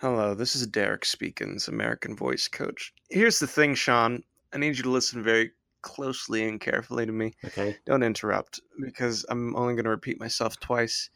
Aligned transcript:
Hello, 0.00 0.32
this 0.34 0.56
is 0.56 0.66
Derek 0.66 1.02
Speakins, 1.02 1.68
American 1.68 2.16
voice 2.16 2.48
coach. 2.48 2.94
Here's 3.10 3.38
the 3.38 3.46
thing, 3.46 3.74
Sean. 3.74 4.22
I 4.50 4.56
need 4.56 4.78
you 4.78 4.82
to 4.84 4.90
listen 4.90 5.22
very 5.22 5.50
closely 5.82 6.48
and 6.48 6.58
carefully 6.58 7.04
to 7.04 7.12
me. 7.12 7.34
Okay. 7.44 7.76
Don't 7.84 8.02
interrupt 8.02 8.60
because 8.80 9.26
I'm 9.28 9.54
only 9.56 9.74
going 9.74 9.84
to 9.84 9.90
repeat 9.90 10.18
myself 10.18 10.58
twice. 10.58 11.10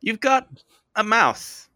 You've 0.00 0.20
got 0.20 0.46
a 0.94 1.02
mouth. 1.02 1.68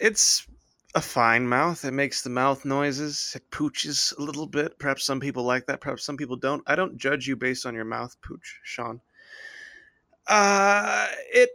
It's 0.00 0.46
a 0.94 1.02
fine 1.02 1.46
mouth. 1.46 1.84
It 1.84 1.92
makes 1.92 2.22
the 2.22 2.30
mouth 2.30 2.64
noises. 2.64 3.34
It 3.36 3.50
pooches 3.50 4.16
a 4.16 4.22
little 4.22 4.46
bit. 4.46 4.78
Perhaps 4.78 5.04
some 5.04 5.20
people 5.20 5.44
like 5.44 5.66
that. 5.66 5.82
Perhaps 5.82 6.06
some 6.06 6.16
people 6.16 6.36
don't. 6.36 6.62
I 6.66 6.76
don't 6.76 6.96
judge 6.96 7.26
you 7.26 7.36
based 7.36 7.66
on 7.66 7.74
your 7.74 7.84
mouth 7.84 8.16
pooch, 8.22 8.58
Sean. 8.62 9.02
Uh, 10.26 11.08
it 11.28 11.50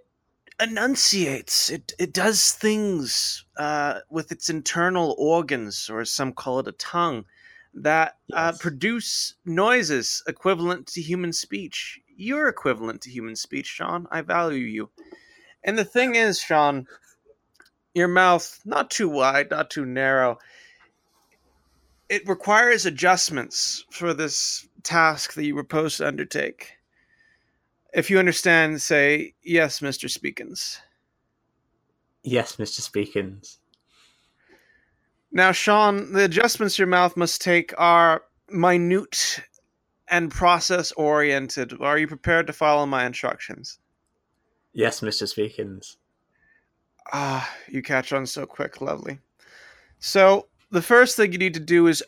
enunciates. 0.62 1.70
It 1.70 1.94
it 2.00 2.14
does 2.14 2.52
things 2.52 3.46
uh, 3.58 4.00
with 4.10 4.32
its 4.32 4.50
internal 4.50 5.16
organs, 5.18 5.90
or 5.90 6.02
as 6.02 6.12
some 6.12 6.34
call 6.34 6.60
it, 6.60 6.68
a 6.68 6.74
tongue, 6.74 7.26
that 7.74 8.18
uh, 8.34 8.54
produce 8.60 9.36
noises 9.46 10.24
equivalent 10.28 10.88
to 10.88 11.02
human 11.02 11.34
speech. 11.34 12.00
You're 12.16 12.48
equivalent 12.48 13.02
to 13.02 13.10
human 13.10 13.36
speech, 13.36 13.68
Sean. 13.68 14.08
I 14.12 14.22
value 14.22 14.66
you. 14.66 14.90
And 15.64 15.78
the 15.78 15.86
thing 15.86 16.16
is, 16.16 16.40
Sean, 16.40 16.88
your 17.94 18.08
mouth 18.08 18.60
not 18.66 18.90
too 18.90 19.10
wide, 19.10 19.52
not 19.52 19.70
too 19.70 19.86
narrow. 19.86 20.38
It 22.10 22.28
requires 22.28 22.86
adjustments 22.86 23.86
for 23.90 24.14
this 24.14 24.68
task 24.84 25.34
that 25.34 25.46
you 25.46 25.54
propose 25.54 25.98
to 25.98 26.08
undertake. 26.08 26.74
If 27.94 28.10
you 28.10 28.20
understand, 28.20 28.82
say 28.82 29.34
yes, 29.44 29.80
Mr. 29.80 30.10
Speakins. 30.10 30.80
Yes, 32.24 32.56
Mr. 32.56 32.82
Speakins. 32.82 33.58
Now, 35.32 35.52
Sean, 35.52 36.14
the 36.14 36.26
adjustments 36.26 36.78
your 36.78 36.88
mouth 36.88 37.18
must 37.18 37.42
take 37.42 37.74
are 37.78 38.24
minute 38.50 39.40
and 40.10 40.30
process 40.30 40.92
oriented. 40.94 41.74
Are 41.82 41.98
you 41.98 42.08
prepared 42.08 42.48
to 42.48 42.54
follow 42.54 42.86
my 42.86 43.06
instructions? 43.06 43.80
Yes, 44.74 45.02
Mr. 45.02 45.24
Speakins. 45.24 45.96
Ah, 47.12 47.50
you 47.68 47.82
catch 47.82 48.14
on 48.14 48.26
so 48.26 48.46
quick, 48.46 48.82
lovely. 48.82 49.20
So, 50.00 50.48
the 50.70 50.82
first 50.82 51.18
thing 51.18 51.32
you 51.32 51.38
need 51.38 51.54
to 51.56 51.60
do 51.60 51.88
is 51.88 52.04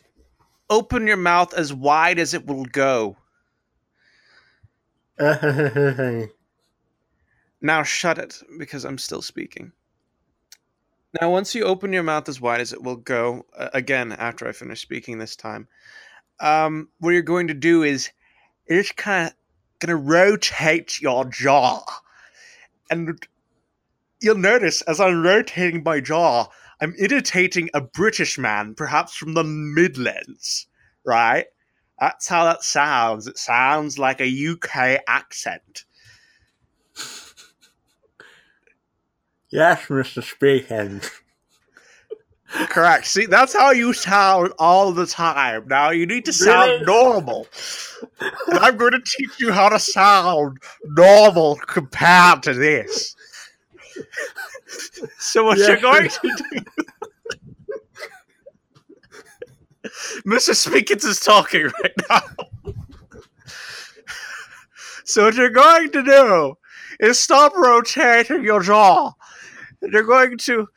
open 0.70 1.06
your 1.06 1.16
mouth 1.16 1.52
as 1.54 1.74
wide 1.74 2.18
as 2.18 2.32
it 2.32 2.46
will 2.46 2.64
go. 2.66 3.16
Now 7.60 7.82
shut 7.82 8.18
it, 8.18 8.42
because 8.58 8.84
I'm 8.84 8.98
still 8.98 9.22
speaking. 9.22 9.72
Now, 11.18 11.30
once 11.30 11.54
you 11.54 11.64
open 11.64 11.94
your 11.94 12.02
mouth 12.02 12.28
as 12.28 12.38
wide 12.38 12.60
as 12.60 12.74
it 12.74 12.82
will 12.82 12.96
go, 12.96 13.46
uh, 13.56 13.70
again, 13.72 14.12
after 14.12 14.46
I 14.46 14.52
finish 14.52 14.82
speaking 14.82 15.16
this 15.16 15.34
time, 15.34 15.66
um, 16.40 16.90
what 16.98 17.12
you're 17.12 17.22
going 17.22 17.46
to 17.48 17.54
do 17.54 17.82
is 17.82 18.10
you're 18.68 18.82
just 18.82 18.96
kind 18.96 19.28
of 19.28 19.34
going 19.78 19.96
to 19.96 19.96
rotate 19.96 21.00
your 21.00 21.24
jaw. 21.24 21.82
And 22.90 23.18
you'll 24.20 24.36
notice 24.36 24.82
as 24.82 25.00
I'm 25.00 25.22
rotating 25.22 25.82
my 25.82 26.00
jaw, 26.00 26.48
I'm 26.80 26.94
imitating 26.98 27.70
a 27.72 27.80
British 27.80 28.36
man, 28.36 28.74
perhaps 28.74 29.14
from 29.14 29.32
the 29.32 29.44
Midlands, 29.44 30.66
right? 31.06 31.46
That's 32.00 32.26
how 32.28 32.44
that 32.44 32.62
sounds. 32.62 33.26
It 33.26 33.38
sounds 33.38 33.98
like 33.98 34.20
a 34.20 34.48
UK 34.50 35.00
accent. 35.06 35.84
yes, 39.50 39.86
Mr. 39.86 40.22
Speakins. 40.22 41.10
Correct. 42.68 43.06
See, 43.06 43.26
that's 43.26 43.52
how 43.52 43.72
you 43.72 43.92
sound 43.92 44.52
all 44.60 44.92
the 44.92 45.06
time. 45.06 45.66
Now 45.66 45.90
you 45.90 46.06
need 46.06 46.24
to 46.26 46.32
sound 46.32 46.70
Really? 46.70 46.84
normal. 46.84 47.46
and 48.20 48.58
I'm 48.60 48.76
going 48.76 48.92
to 48.92 49.00
teach 49.00 49.40
you 49.40 49.50
how 49.52 49.68
to 49.70 49.78
sound 49.78 50.58
normal 50.84 51.56
compared 51.56 52.42
to 52.44 52.54
this. 52.54 53.16
So 55.18 55.44
what 55.44 55.58
Yeah. 55.58 55.68
you're 55.68 55.80
going 55.80 56.08
to 56.08 56.20
do 56.52 56.60
Mr. 60.26 60.54
Speakins 60.54 61.04
is 61.04 61.20
talking 61.20 61.64
right 61.82 61.92
now. 62.08 62.20
so 65.04 65.24
what 65.24 65.34
you're 65.34 65.50
going 65.50 65.90
to 65.92 66.02
do 66.02 66.54
is 67.00 67.18
stop 67.18 67.56
rotating 67.56 68.44
your 68.44 68.62
jaw. 68.62 69.12
You're 69.82 70.02
going 70.02 70.38
to 70.38 70.68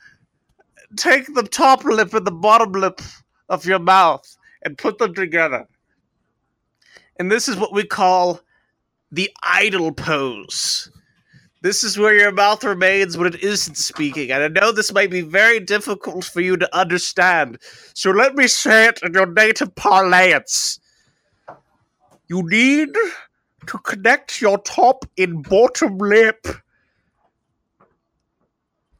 take 0.96 1.34
the 1.34 1.44
top 1.44 1.84
lip 1.84 2.14
and 2.14 2.26
the 2.26 2.32
bottom 2.32 2.72
lip 2.74 3.02
of 3.50 3.66
your 3.66 3.80
mouth 3.80 4.38
and 4.64 4.78
put 4.78 4.98
them 4.98 5.14
together. 5.14 5.68
And 7.20 7.32
this 7.32 7.48
is 7.48 7.56
what 7.56 7.74
we 7.74 7.84
call 7.84 8.42
the 9.12 9.32
idle 9.44 9.92
pose. 9.92 10.92
This 11.67 11.83
is 11.83 11.97
where 11.97 12.16
your 12.16 12.31
mouth 12.31 12.63
remains 12.63 13.17
when 13.17 13.28
it 13.28 13.44
isn't 13.44 13.75
speaking. 13.75 14.31
And 14.31 14.41
I 14.41 14.47
know 14.47 14.72
this 14.72 14.94
might 14.94 15.11
be 15.11 15.19
very 15.19 15.59
difficult 15.59 16.23
for 16.23 16.39
you 16.39 16.55
to 16.55 16.73
understand. 16.73 17.57
So 17.94 18.09
let 18.11 18.35
me 18.35 18.47
say 18.47 18.85
it 18.85 19.01
in 19.03 19.13
your 19.13 19.25
native 19.25 19.75
parlance. 19.75 20.79
You 22.29 22.41
need 22.47 22.94
to 23.66 23.78
connect 23.79 24.39
your 24.39 24.59
top 24.59 25.03
and 25.17 25.44
bottom 25.44 25.97
lip 25.97 26.47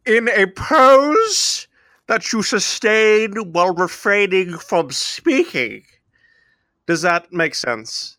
in 0.05 0.28
a 0.28 0.47
pose 0.47 1.69
that 2.07 2.34
you 2.34 2.44
sustain 2.44 3.31
while 3.53 3.73
refraining 3.75 4.57
from 4.57 4.91
speaking. 4.91 5.84
Does 6.85 7.01
that 7.03 7.31
make 7.31 7.55
sense? 7.55 8.17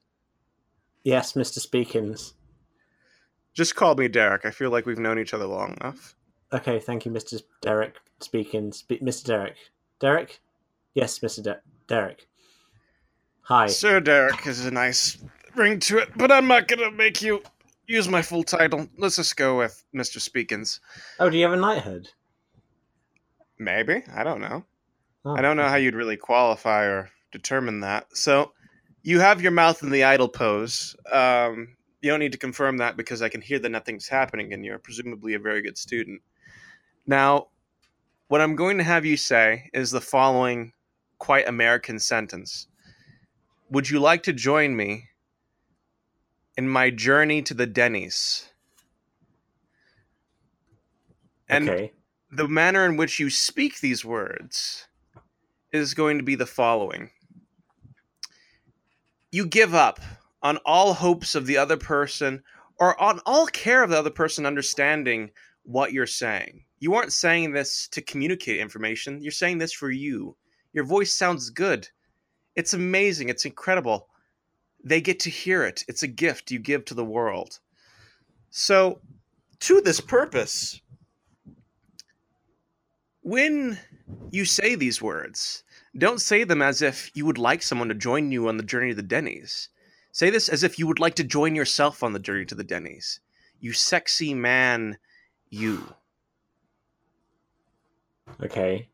Yes, 1.04 1.34
Mr. 1.34 1.59
Speakins. 1.59 2.32
Just 3.54 3.75
call 3.75 3.94
me 3.94 4.09
Derek. 4.09 4.44
I 4.44 4.50
feel 4.50 4.70
like 4.70 4.86
we've 4.86 4.98
known 4.98 5.19
each 5.19 5.34
other 5.34 5.47
long 5.47 5.76
enough. 5.81 6.14
Okay, 6.53 6.78
thank 6.78 7.04
you, 7.04 7.10
Mr. 7.12 7.42
Derek 7.60 7.97
Speakins. 8.20 8.75
Spe- 8.75 9.03
Mr. 9.03 9.25
Derek. 9.25 9.56
Derek? 10.00 10.41
Yes, 10.94 11.19
Mr. 11.19 11.42
De- 11.42 11.60
Derek. 11.86 12.26
Hi. 13.42 13.66
Sir 13.66 14.00
Derek 14.00 14.47
is 14.47 14.64
a 14.64 14.70
nice 14.70 15.19
ring 15.54 15.81
to 15.81 15.98
it, 15.98 16.10
but 16.16 16.31
I'm 16.31 16.47
not 16.47 16.69
gonna 16.69 16.91
make 16.91 17.22
you 17.22 17.42
use 17.86 18.09
my 18.09 18.22
full 18.22 18.44
title. 18.44 18.86
Let's 18.98 19.16
just 19.16 19.36
go 19.36 19.56
with 19.59 19.82
Mr. 19.94 20.19
Speakins. 20.19 20.80
Oh, 21.19 21.30
do 21.30 21.36
you 21.36 21.44
have 21.44 21.53
a 21.53 21.56
knighthood? 21.56 22.09
Maybe. 23.59 24.03
I 24.15 24.22
don't 24.22 24.41
know. 24.41 24.65
Oh, 25.25 25.34
I 25.36 25.41
don't 25.41 25.56
know 25.56 25.69
how 25.69 25.76
you'd 25.76 25.94
really 25.94 26.16
qualify 26.16 26.84
or 26.84 27.10
determine 27.32 27.80
that. 27.80 28.06
So, 28.16 28.53
you 29.03 29.20
have 29.20 29.41
your 29.42 29.53
mouth 29.53 29.82
in 29.82 29.91
the 29.91 30.04
idle 30.04 30.28
pose. 30.28 30.94
Um, 31.10 31.76
you 32.00 32.10
don't 32.10 32.20
need 32.20 32.32
to 32.32 32.38
confirm 32.38 32.78
that 32.78 32.97
because 32.97 33.22
I 33.22 33.28
can 33.28 33.41
hear 33.41 33.59
that 33.59 33.69
nothing's 33.69 34.09
happening, 34.09 34.53
and 34.53 34.64
you're 34.64 34.78
presumably 34.78 35.34
a 35.34 35.38
very 35.38 35.62
good 35.62 35.76
student. 35.76 36.22
Now, 37.06 37.48
what 38.28 38.41
I'm 38.41 38.56
going 38.56 38.78
to 38.78 38.84
have 38.84 39.04
you 39.04 39.16
say 39.16 39.70
is 39.72 39.91
the 39.91 40.00
following 40.00 40.72
quite 41.19 41.48
American 41.48 41.98
sentence 41.98 42.69
Would 43.70 43.91
you 43.91 43.98
like 44.00 44.22
to 44.25 44.32
join 44.32 44.76
me 44.76 45.09
in 46.56 46.69
my 46.69 46.91
journey 46.91 47.42
to 47.42 47.54
the 47.54 47.66
Denny's? 47.66 48.48
And 51.48 51.69
Okay. 51.69 51.92
the 52.30 52.47
manner 52.48 52.84
in 52.84 52.97
which 52.97 53.19
you 53.19 53.30
speak 53.30 53.80
these 53.80 54.04
words 54.04 54.86
is 55.72 55.94
going 55.94 56.19
to 56.19 56.25
be 56.25 56.34
the 56.34 56.47
following 56.47 57.10
You 59.32 59.47
give 59.47 59.75
up 59.75 60.00
on 60.43 60.59
all 60.65 60.94
hopes 60.94 61.34
of 61.34 61.47
the 61.47 61.56
other 61.56 61.76
person 61.76 62.43
or 62.78 63.00
on 63.00 63.21
all 63.26 63.47
care 63.47 63.82
of 63.82 63.91
the 63.91 63.99
other 63.99 64.10
person 64.10 64.47
understanding 64.47 65.31
what 65.65 65.93
you're 65.93 66.06
saying. 66.06 66.65
You 66.78 66.94
aren't 66.94 67.12
saying 67.12 67.53
this 67.53 67.88
to 67.88 68.00
communicate 68.00 68.60
information, 68.60 69.21
you're 69.21 69.32
saying 69.32 69.59
this 69.59 69.72
for 69.72 69.91
you. 69.91 70.36
Your 70.72 70.84
voice 70.84 71.13
sounds 71.13 71.51
good. 71.51 71.89
It's 72.54 72.74
amazing, 72.74 73.28
it's 73.28 73.45
incredible. 73.45 74.09
They 74.84 75.01
get 75.01 75.21
to 75.21 75.30
hear 75.30 75.65
it. 75.65 75.84
It's 75.89 76.04
a 76.04 76.09
gift 76.09 76.51
you 76.51 76.59
give 76.59 76.84
to 76.86 76.95
the 76.95 77.04
world. 77.04 77.59
So, 78.51 79.01
to 79.60 79.80
this 79.80 80.01
purpose, 80.01 80.80
when 83.22 83.78
you 84.30 84.45
say 84.45 84.77
these 84.77 85.03
words, 85.03 85.65
don't 85.97 86.21
say 86.21 86.45
them 86.45 86.63
as 86.63 86.80
if 86.80 87.10
you 87.15 87.27
would 87.27 87.39
like 87.39 87.63
someone 87.63 87.89
to 87.89 87.95
join 87.95 88.30
you 88.30 88.48
on 88.48 88.57
the 88.57 88.63
journey 88.63 88.91
to 88.91 88.95
the 88.95 89.03
Denny's. 89.03 89.68
Say 90.13 90.31
this 90.31 90.49
as 90.49 90.63
if 90.63 90.78
you 90.78 90.87
would 90.87 90.99
like 90.99 91.15
to 91.16 91.25
join 91.25 91.55
yourself 91.55 92.03
on 92.03 92.13
the 92.13 92.19
journey 92.19 92.45
to 92.47 92.55
the 92.55 92.65
Denny's. 92.65 93.21
You 93.60 93.72
sexy 93.72 94.34
man, 94.34 94.99
you. 95.49 95.95
Okay. 98.43 98.89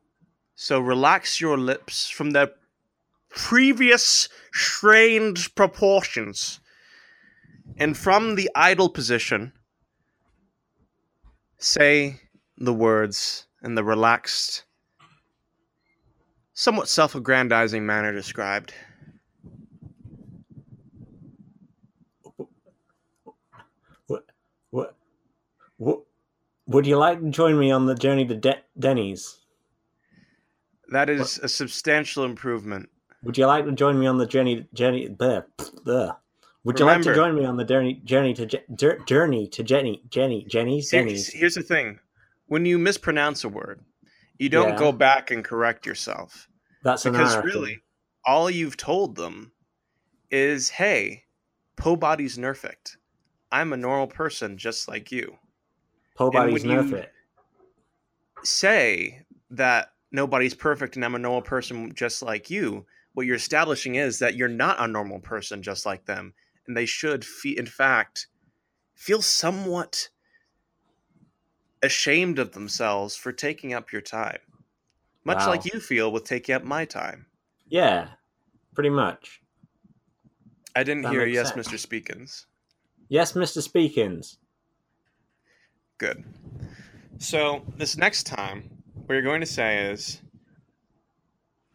So 0.54 0.80
relax 0.80 1.40
your 1.40 1.58
lips 1.58 2.08
from 2.08 2.30
their 2.30 2.50
previous 3.28 4.28
strained 4.52 5.54
proportions. 5.54 6.60
And 7.76 7.96
from 7.96 8.34
the 8.34 8.50
idle 8.54 8.88
position, 8.88 9.52
say 11.58 12.20
the 12.58 12.74
words 12.74 13.46
in 13.62 13.74
the 13.74 13.82
relaxed 13.82 14.64
somewhat 16.52 16.88
self-aggrandizing 16.88 17.84
manner 17.84 18.12
described. 18.12 18.72
What? 24.06 24.24
What? 24.70 24.94
What? 25.78 26.04
Would 26.74 26.88
you 26.88 26.98
like 26.98 27.20
to 27.20 27.30
join 27.30 27.56
me 27.56 27.70
on 27.70 27.86
the 27.86 27.94
journey 27.94 28.26
to 28.26 28.34
De- 28.34 28.60
Denny's? 28.76 29.38
That 30.88 31.08
is 31.08 31.38
a 31.38 31.48
substantial 31.48 32.24
improvement. 32.24 32.88
Would 33.22 33.38
you 33.38 33.46
like 33.46 33.64
to 33.66 33.70
join 33.70 33.96
me 33.96 34.08
on 34.08 34.18
the 34.18 34.26
journey? 34.26 34.66
Journey. 34.74 35.08
Bleh, 35.08 35.44
bleh. 35.56 36.16
Would 36.64 36.80
you 36.80 36.84
like 36.84 37.02
to 37.02 37.14
join 37.14 37.36
me 37.36 37.44
on 37.44 37.56
the 37.56 37.64
journey? 37.64 38.02
Journey 38.04 38.34
to 38.34 38.46
Je- 38.46 38.64
jour- 38.74 38.98
journey 39.06 39.46
to 39.50 39.62
Jenny. 39.62 40.02
Jenny. 40.08 40.46
Jenny's. 40.50 40.90
Here's, 40.90 41.28
here's 41.28 41.54
the 41.54 41.62
thing: 41.62 42.00
when 42.46 42.66
you 42.66 42.76
mispronounce 42.76 43.44
a 43.44 43.48
word, 43.48 43.84
you 44.40 44.48
don't 44.48 44.70
Yeah. 44.70 44.78
go 44.78 44.90
back 44.90 45.30
and 45.30 45.44
correct 45.44 45.86
yourself 45.86 46.48
That's 46.82 47.04
because 47.04 47.36
really, 47.44 47.82
all 48.26 48.50
you've 48.50 48.76
told 48.76 49.14
them 49.14 49.52
is, 50.28 50.70
"Hey, 50.70 51.22
Po 51.76 51.94
Body's 51.94 52.36
perfect. 52.36 52.96
I'm 53.52 53.72
a 53.72 53.76
normal 53.76 54.08
person 54.08 54.58
just 54.58 54.88
like 54.88 55.12
you." 55.12 55.38
Po 56.14 56.30
body's 56.30 56.62
when 56.64 56.70
you- 56.70 56.78
nerf 56.82 56.92
it. 56.92 57.12
say 58.42 59.24
that 59.50 59.92
nobody's 60.12 60.54
perfect 60.54 60.96
and 60.96 61.04
I'm 61.04 61.14
a 61.14 61.18
normal 61.18 61.42
person 61.42 61.92
just 61.94 62.22
like 62.22 62.50
you, 62.50 62.86
what 63.14 63.26
you're 63.26 63.36
establishing 63.36 63.94
is 63.96 64.18
that 64.18 64.36
you're 64.36 64.48
not 64.48 64.80
a 64.80 64.86
normal 64.88 65.20
person 65.20 65.62
just 65.62 65.86
like 65.86 66.04
them. 66.04 66.34
And 66.66 66.76
they 66.76 66.86
should, 66.86 67.24
fe- 67.24 67.56
in 67.56 67.66
fact, 67.66 68.26
feel 68.94 69.22
somewhat 69.22 70.08
ashamed 71.82 72.38
of 72.38 72.52
themselves 72.52 73.16
for 73.16 73.32
taking 73.32 73.72
up 73.74 73.92
your 73.92 74.00
time. 74.02 74.38
Much 75.24 75.38
Wow. 75.38 75.48
like 75.48 75.64
you 75.72 75.80
feel 75.80 76.12
with 76.12 76.24
taking 76.24 76.54
up 76.54 76.64
my 76.64 76.84
time. 76.84 77.26
Yeah, 77.66 78.10
pretty 78.74 78.90
much. 78.90 79.42
I 80.76 80.82
didn't 80.82 81.02
That 81.02 81.12
hear 81.12 81.26
yes, 81.26 81.54
sense. 81.54 81.68
Mr. 81.68 81.78
Speakins. 81.78 82.46
Yes, 83.08 83.32
Mr. 83.32 83.66
Speakins. 83.66 84.36
Good. 85.98 86.24
So 87.18 87.64
this 87.76 87.96
next 87.96 88.24
time, 88.24 88.82
what 88.94 89.14
you're 89.14 89.22
going 89.22 89.40
to 89.40 89.46
say 89.46 89.90
is, 89.90 90.20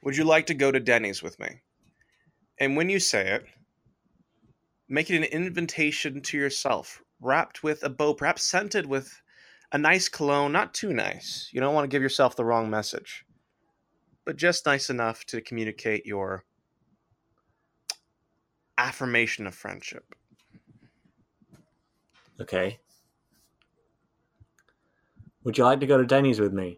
"Would 0.04 0.18
you 0.18 0.24
like 0.24 0.48
to 0.48 0.54
go 0.54 0.72
to 0.72 0.80
Denny's 0.80 1.24
with 1.24 1.40
me?" 1.40 1.62
And 2.60 2.76
when 2.76 2.90
you 2.90 3.00
say 3.00 3.32
it, 3.32 3.46
make 4.90 5.10
it 5.10 5.16
an 5.16 5.24
invitation 5.24 6.22
to 6.22 6.38
yourself, 6.38 7.02
wrapped 7.22 7.64
with 7.64 7.84
a 7.84 7.90
bow, 7.90 8.14
perhaps 8.14 8.44
scented 8.44 8.86
with 8.86 9.22
a 9.72 9.78
nice 9.78 10.10
cologne, 10.10 10.52
not 10.52 10.74
too 10.74 10.92
nice. 10.92 11.50
You 11.54 11.62
don't 11.62 11.74
want 11.74 11.86
to 11.86 11.96
give 11.96 12.02
yourself 12.02 12.36
the 12.36 12.44
wrong 12.44 12.70
message, 12.70 13.24
but 14.26 14.36
just 14.36 14.66
nice 14.66 14.90
enough 14.90 15.26
to 15.28 15.42
communicate 15.42 16.06
your 16.06 16.44
affirmation 18.78 19.48
of 19.48 19.56
friendship. 19.56 20.04
Okay. 22.42 22.80
Would 25.50 25.58
you 25.58 25.64
like 25.64 25.80
to 25.80 25.88
go 25.88 25.98
to 25.98 26.06
Denny's 26.06 26.40
with 26.40 26.54
me? 26.54 26.78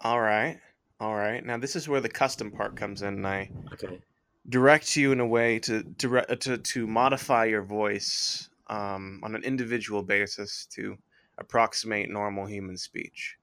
All 0.00 0.18
right. 0.18 0.58
All 0.98 1.14
right. 1.14 1.44
Now 1.44 1.58
this 1.58 1.76
is 1.76 1.86
where 1.86 2.00
the 2.00 2.08
custom 2.08 2.50
part 2.50 2.76
comes 2.76 3.02
in, 3.02 3.08
and 3.12 3.26
I 3.26 3.50
Okay. 3.74 4.00
direct 4.48 4.96
you 4.96 5.12
in 5.12 5.20
a 5.20 5.26
way 5.26 5.58
to 5.58 5.82
dire- 5.82 6.24
to 6.24 6.56
to 6.56 6.86
modify 6.86 7.44
your 7.44 7.60
voice 7.60 8.48
um, 8.68 9.20
on 9.22 9.34
an 9.34 9.44
individual 9.44 10.02
basis 10.02 10.64
to 10.76 10.96
approximate 11.36 12.08
normal 12.08 12.46
human 12.46 12.78
speech. 12.78 13.36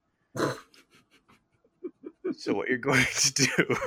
so 2.35 2.55
what 2.55 2.67
you're 2.67 2.79
going 2.79 3.05
to 3.13 3.31
do 3.31 3.77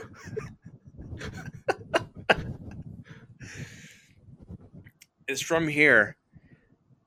is 5.26 5.40
from 5.42 5.66
here 5.66 6.16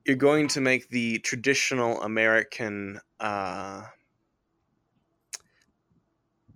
you're 0.05 0.15
going 0.15 0.47
to 0.49 0.61
make 0.61 0.89
the 0.89 1.19
traditional 1.19 2.01
American 2.01 2.99
uh, 3.19 3.83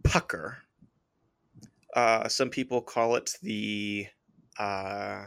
pucker. 0.04 0.58
Uh, 1.96 2.28
some 2.28 2.50
people 2.50 2.82
call 2.82 3.16
it 3.16 3.32
the 3.42 4.08
uh, 4.60 5.26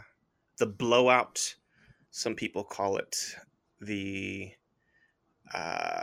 the 0.58 0.66
blowout. 0.66 1.54
Some 2.10 2.34
people 2.34 2.64
call 2.64 2.96
it 2.96 3.16
the 3.80 4.50
uh, 5.54 6.02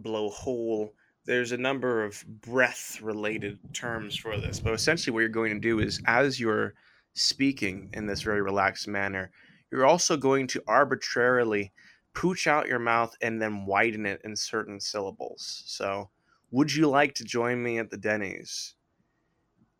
blowhole. 0.00 0.90
There's 1.24 1.52
a 1.52 1.56
number 1.56 2.04
of 2.04 2.24
breath 2.26 3.00
related 3.00 3.58
terms 3.72 4.16
for 4.16 4.38
this, 4.38 4.60
but 4.60 4.74
essentially, 4.74 5.12
what 5.12 5.20
you're 5.20 5.28
going 5.28 5.54
to 5.54 5.60
do 5.60 5.80
is 5.80 6.00
as 6.06 6.38
you're 6.38 6.74
speaking 7.14 7.88
in 7.94 8.06
this 8.06 8.22
very 8.22 8.42
relaxed 8.42 8.86
manner, 8.86 9.32
you're 9.70 9.86
also 9.86 10.16
going 10.16 10.46
to 10.48 10.62
arbitrarily 10.66 11.72
pooch 12.14 12.46
out 12.46 12.68
your 12.68 12.78
mouth 12.78 13.14
and 13.20 13.40
then 13.40 13.66
widen 13.66 14.06
it 14.06 14.20
in 14.24 14.34
certain 14.36 14.80
syllables. 14.80 15.62
So, 15.66 16.10
would 16.50 16.74
you 16.74 16.88
like 16.88 17.14
to 17.14 17.24
join 17.24 17.62
me 17.62 17.78
at 17.78 17.90
the 17.90 17.96
Denny's? 17.96 18.74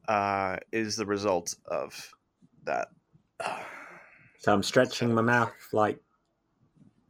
Uh, 0.09 0.57
is 0.71 0.97
the 0.97 1.07
result 1.07 1.55
of 1.67 2.15
that. 2.65 2.89
So 4.39 4.53
I'm 4.53 4.63
stretching 4.63 5.13
my 5.13 5.23
mouth, 5.23 5.51
like 5.73 5.99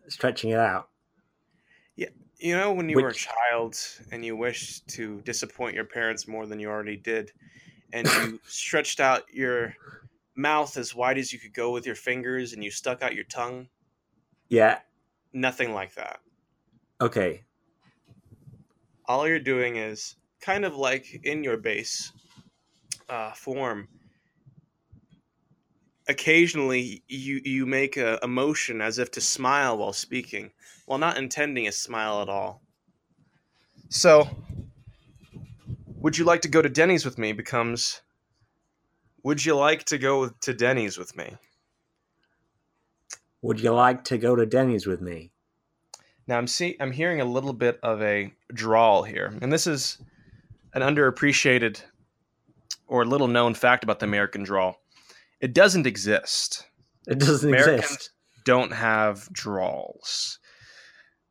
stretching 0.09 0.51
it 0.51 0.59
out. 0.59 0.89
You 2.39 2.55
know, 2.57 2.73
when 2.73 2.89
you 2.89 2.97
were 2.97 3.09
a 3.09 3.15
child 3.15 3.79
and 4.13 4.25
you 4.25 4.37
wished 4.37 4.89
to 4.89 5.23
disappoint 5.23 5.75
your 5.75 5.85
parents 5.85 6.29
more 6.29 6.47
than 6.47 6.61
you 6.61 6.69
already 6.69 6.97
did, 6.97 7.33
and 7.95 8.07
you 8.07 8.41
stretched 8.47 9.01
out 9.01 9.23
your 9.33 9.75
mouth 10.37 10.77
as 10.77 10.95
wide 10.95 11.19
as 11.19 11.33
you 11.33 11.39
could 11.39 11.55
go 11.55 11.71
with 11.73 11.87
your 11.87 11.95
fingers 11.95 12.53
and 12.53 12.63
you 12.65 12.71
stuck 12.71 13.03
out 13.03 13.15
your 13.15 13.25
tongue? 13.25 13.69
Yeah. 14.49 14.81
Nothing 15.33 15.73
like 15.75 15.95
that. 15.97 16.21
Okay. 17.01 17.43
all 19.07 19.27
you're 19.29 19.39
doing 19.39 19.77
is 19.77 20.17
kind 20.41 20.65
of 20.65 20.77
like 20.77 21.21
in 21.25 21.45
your 21.45 21.57
base 21.57 22.13
uh, 23.09 23.33
form 23.33 23.89
occasionally 26.09 27.03
you 27.09 27.41
you 27.45 27.67
make 27.67 27.97
a, 27.97 28.19
a 28.23 28.29
motion 28.29 28.81
as 28.81 28.99
if 28.99 29.11
to 29.11 29.21
smile 29.21 29.79
while 29.79 29.93
speaking 29.93 30.51
while 30.87 30.99
not 30.99 31.19
intending 31.19 31.67
a 31.69 31.73
smile 31.73 32.23
at 32.23 32.29
all 32.29 32.63
so 33.89 34.29
would 35.97 36.17
you 36.17 36.25
like 36.25 36.43
to 36.43 36.49
go 36.49 36.63
to 36.63 36.69
denny's 36.69 37.05
with 37.05 37.19
me 37.19 37.33
becomes 37.33 38.03
would 39.27 39.45
you 39.45 39.55
like 39.57 39.85
to 39.85 39.99
go 39.99 40.29
to 40.29 40.55
denny's 40.55 40.97
with 40.99 41.17
me 41.17 41.37
Would 43.43 43.61
you 43.61 43.73
like 43.73 44.05
to 44.05 44.19
go 44.19 44.35
to 44.35 44.47
Denny's 44.47 44.87
with 44.87 45.01
me? 45.01 45.31
Now 46.27 46.39
I'm 46.39 46.49
see 46.49 46.77
I'm 46.81 46.91
hearing 46.91 47.21
a 47.21 47.25
little 47.25 47.53
bit 47.53 47.79
of 47.83 48.03
a 48.03 48.33
drawl 48.53 49.05
here, 49.05 49.33
and 49.41 49.53
this 49.53 49.67
is 49.69 49.99
an 50.75 50.83
underappreciated 50.83 51.81
or 52.89 53.05
little 53.05 53.29
known 53.29 53.55
fact 53.55 53.85
about 53.85 54.01
the 54.01 54.07
American 54.07 54.43
drawl. 54.43 54.83
It 55.41 55.55
doesn't 55.55 55.87
exist. 55.87 56.67
It 57.07 57.21
doesn't 57.21 57.49
Americans 57.49 57.85
exist. 57.85 58.11
don't 58.45 58.73
have 58.73 59.29
drawls. 59.33 60.39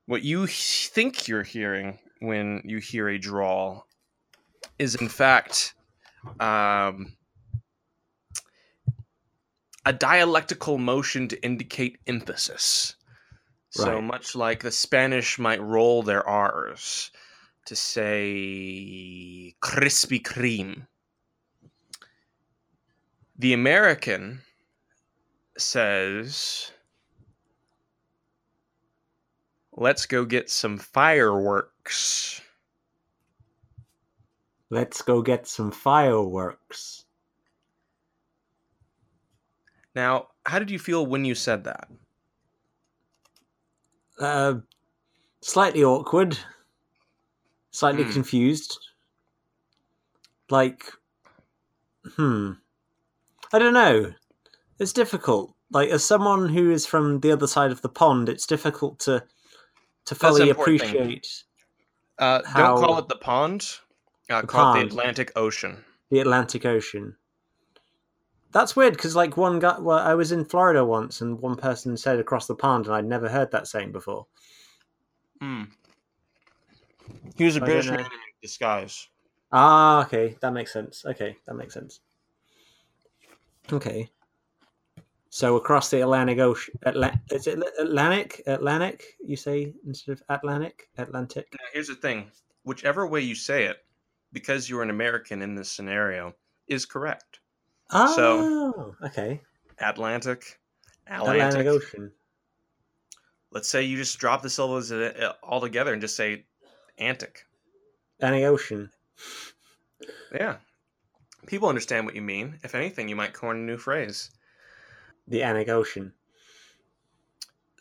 What 0.06 0.24
you 0.24 0.48
think 0.48 1.28
you're 1.28 1.44
hearing 1.44 2.00
when 2.22 2.62
you 2.64 2.78
hear 2.78 3.10
a 3.10 3.18
drawl 3.18 3.88
is, 4.80 4.96
in 4.96 5.10
fact, 5.10 5.74
um, 6.40 7.18
a 9.86 9.94
dialectical 9.94 10.77
motion 10.77 11.27
to 11.27 11.44
indicate 11.44 12.00
emphasis. 12.08 12.96
So 13.70 13.96
Right. 13.96 14.04
much 14.04 14.36
like 14.36 14.62
the 14.63 14.72
Spanish 14.72 15.38
might 15.38 15.62
roll 15.62 16.01
their 16.01 16.27
R's 16.27 17.12
to 17.65 17.75
say 17.75 19.56
Krispy 19.62 20.22
Kreme. 20.22 20.88
The 23.38 23.54
American 23.54 24.42
says, 25.58 26.72
let's 29.74 30.06
go 30.06 30.25
get 30.25 30.50
some 30.50 30.77
fireworks. 30.77 32.42
Let's 34.70 35.01
go 35.01 35.22
get 35.22 35.48
some 35.48 35.72
fireworks. 35.72 37.05
Now, 39.96 40.28
how 40.46 40.60
did 40.60 40.70
you 40.70 40.80
feel 40.80 41.06
when 41.06 41.25
you 41.25 41.36
said 41.36 41.64
that? 41.64 41.88
Uh, 44.20 44.56
slightly 45.42 45.84
awkward. 45.84 46.38
Slightly 47.72 48.04
Hmm. 48.04 48.12
confused. 48.12 48.78
Like, 50.50 50.92
hmm. 52.16 52.52
I 53.52 53.60
don't 53.60 53.74
know. 53.74 54.14
It's 54.80 54.94
difficult. 54.94 55.54
Like, 55.72 55.90
as 55.90 56.04
someone 56.06 56.50
who 56.50 56.72
is 56.72 56.86
from 56.86 57.20
the 57.22 57.32
other 57.32 57.48
side 57.48 57.72
of 57.72 57.82
the 57.82 57.90
pond, 57.90 58.30
it's 58.30 58.46
difficult 58.46 59.00
to 59.02 59.24
to 60.06 60.14
fully 60.14 60.52
appreciate. 60.52 61.44
Uh, 62.20 62.42
Don't 62.56 62.78
call 62.86 63.00
it 63.00 63.08
the 63.08 63.16
pond. 63.16 63.80
Uh, 64.30 64.42
The 64.42 64.48
called 64.48 64.75
the. 64.78 64.82
Atlantic 64.86 65.32
Ocean. 65.36 65.84
the 66.12 66.20
Atlantic 66.20 66.64
Ocean. 66.64 67.16
That's 68.56 68.74
weird 68.74 68.94
because, 68.94 69.18
like, 69.18 69.36
one 69.36 69.60
guy. 69.60 69.78
Well, 69.78 70.00
I 70.00 70.14
was 70.14 70.32
in 70.32 70.46
Florida 70.46 70.86
once, 70.86 71.20
and 71.20 71.38
one 71.42 71.58
person 71.58 71.98
said 71.98 72.20
across 72.20 72.48
the 72.48 72.56
pond, 72.56 72.86
and 72.86 72.96
I'd 72.96 73.04
never 73.04 73.28
heard 73.28 73.52
that 73.52 73.68
saying 73.68 73.92
before. 73.92 74.28
Hmm. 75.42 75.64
He 77.36 77.44
was 77.44 77.58
a 77.58 77.62
I 77.62 77.66
British 77.66 77.90
man 77.90 78.00
in 78.00 78.08
disguise. 78.42 79.10
Ah, 79.52 80.06
okay, 80.06 80.38
that 80.40 80.54
makes 80.54 80.72
sense. 80.72 81.06
Okay, 81.06 81.36
that 81.46 81.56
makes 81.56 81.74
sense. 81.74 82.00
Okay. 83.74 84.10
So 85.28 85.58
across 85.58 85.90
the 85.90 86.00
Atlantic 86.00 86.40
Ocean, 86.40 86.80
Atla- 86.86 87.20
is 87.32 87.48
it 87.48 87.62
Atlantic? 87.78 88.42
Atlantic? 88.48 89.18
You 89.22 89.36
say 89.36 89.74
instead 89.86 90.14
of 90.14 90.24
Atlantic? 90.30 90.88
Atlantic? 90.98 91.50
Now, 91.52 91.66
here's 91.74 91.90
the 91.90 91.96
thing: 91.96 92.32
whichever 92.64 93.06
way 93.06 93.20
you 93.20 93.36
say 93.36 93.66
it, 93.66 93.84
because 94.32 94.70
you're 94.70 94.82
an 94.82 94.92
American 94.92 95.42
in 95.42 95.56
this 95.56 95.70
scenario, 95.70 96.34
is 96.70 96.86
correct. 96.86 97.42
Oh, 97.92 98.15
so, 98.15 98.96
okay. 99.06 99.42
Atlantic, 99.80 100.60
Atlantic 101.08 101.42
Atlantic. 101.42 101.68
Ocean. 101.68 102.12
Let's 103.51 103.70
say 103.70 103.84
you 103.84 103.98
just 103.98 104.18
drop 104.20 104.42
the 104.42 104.50
syllables 104.50 104.92
uh, 104.92 105.34
all 105.44 105.62
together 105.62 105.94
and 105.94 106.01
just 106.01 106.15
say 106.15 106.46
Antic. 106.98 107.46
Atlantic 108.20 108.46
Ocean. 108.46 108.89
Yeah. 110.34 110.58
People 111.46 111.70
understand 111.70 112.06
what 112.06 112.15
you 112.15 112.22
mean. 112.22 112.60
If 112.63 112.75
anything, 112.75 113.08
you 113.08 113.15
might 113.15 113.34
coin 113.34 113.58
a 113.58 113.60
new 113.60 113.77
phrase. 113.77 114.32
The 115.27 115.42
Atlantic 115.42 115.70
Ocean. 115.70 116.13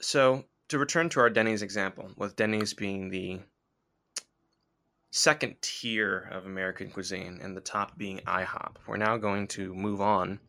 So, 0.01 0.45
to 0.69 0.79
return 0.79 1.09
to 1.11 1.21
our 1.21 1.31
Denny's 1.31 1.63
example, 1.63 2.11
with 2.17 2.37
Denny's 2.37 2.75
being 2.75 3.09
the 3.09 3.41
second 5.17 5.55
tier 5.63 6.29
of 6.33 6.45
American 6.45 6.91
cuisine 6.91 7.39
and 7.41 7.57
the 7.57 7.61
top 7.61 7.97
being 7.97 8.19
IHOP, 8.27 8.75
we're 8.89 8.97
now 8.97 9.17
going 9.17 9.47
to 9.47 9.73
move 9.73 10.01
on 10.01 10.41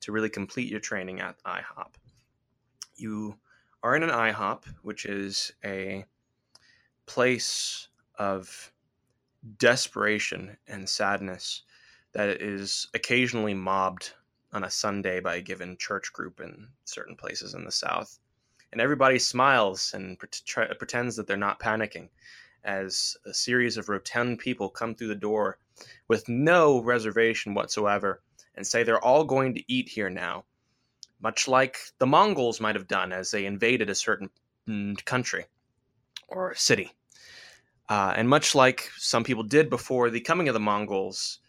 to 0.00 0.12
really 0.12 0.28
complete 0.28 0.70
your 0.70 0.78
training 0.78 1.20
at 1.20 1.42
IHOP. 1.44 1.94
You 2.96 3.38
are 3.82 3.96
in 3.96 4.02
an 4.02 4.10
IHOP, 4.10 4.64
which 4.82 5.06
is 5.06 5.52
a 5.64 6.04
place 7.06 7.88
of 8.18 8.70
desperation 9.56 10.54
and 10.68 10.86
sadness 10.86 11.62
that 12.12 12.42
is 12.42 12.88
occasionally 12.92 13.54
mobbed 13.54 14.12
on 14.52 14.64
a 14.64 14.70
Sunday 14.70 15.20
by 15.20 15.36
a 15.36 15.40
given 15.40 15.78
church 15.78 16.12
group 16.12 16.42
in 16.42 16.68
certain 16.84 17.16
places 17.16 17.54
in 17.54 17.64
the 17.64 17.72
South. 17.72 18.18
And 18.70 18.82
everybody 18.82 19.18
smiles 19.18 19.94
and 19.94 20.18
pretends 20.18 21.16
that 21.16 21.26
they're 21.26 21.38
not 21.38 21.58
panicking 21.58 22.10
as 22.64 23.16
a 23.26 23.34
series 23.34 23.76
of 23.76 23.88
rotund 23.88 24.38
people 24.38 24.68
come 24.68 24.94
through 24.94 25.08
the 25.08 25.14
door 25.14 25.58
with 26.08 26.28
no 26.28 26.82
reservation 26.82 27.54
whatsoever 27.54 28.22
and 28.54 28.66
say 28.66 28.82
they're 28.82 29.04
all 29.04 29.24
going 29.24 29.54
to 29.54 29.72
eat 29.72 29.88
here 29.88 30.10
now, 30.10 30.44
much 31.20 31.48
like 31.48 31.78
the 31.98 32.06
Mongols 32.06 32.60
might 32.60 32.74
have 32.74 32.88
done 32.88 33.12
as 33.12 33.30
they 33.30 33.46
invaded 33.46 33.88
a 33.88 33.94
certain 33.94 34.30
country 35.04 35.46
or 36.28 36.54
city. 36.54 36.92
Uh, 37.88 38.14
and 38.16 38.28
much 38.28 38.54
like 38.54 38.88
some 38.96 39.24
people 39.24 39.42
did 39.42 39.68
before 39.68 40.10
the 40.10 40.20
coming 40.20 40.48
of 40.48 40.54
the 40.54 40.60
Mongols, 40.60 41.40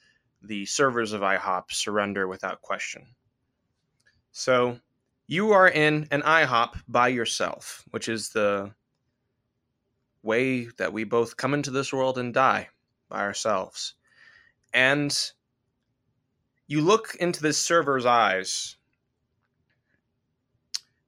the 0.42 0.66
servers 0.66 1.14
of 1.14 1.22
IHOP 1.22 1.72
surrender 1.72 2.28
without 2.28 2.62
question. 2.62 3.06
So 4.32 4.80
you 5.28 5.52
are 5.52 5.68
in 5.68 6.08
an 6.12 6.24
IHOP 6.24 6.82
by 6.88 7.10
yourself, 7.10 7.84
which 7.92 8.10
is 8.10 8.30
the 8.30 8.74
way 10.24 10.66
that 10.78 10.94
we 10.94 11.04
both 11.04 11.38
come 11.38 11.54
into 11.54 11.72
this 11.72 11.92
world 11.92 12.18
and 12.18 12.34
die 12.34 12.70
by 13.10 13.22
ourselves. 13.22 13.96
And 14.74 15.18
you 16.68 16.82
look 16.82 17.16
into 17.20 17.42
this 17.42 17.58
server's 17.58 18.06
eyes, 18.06 18.78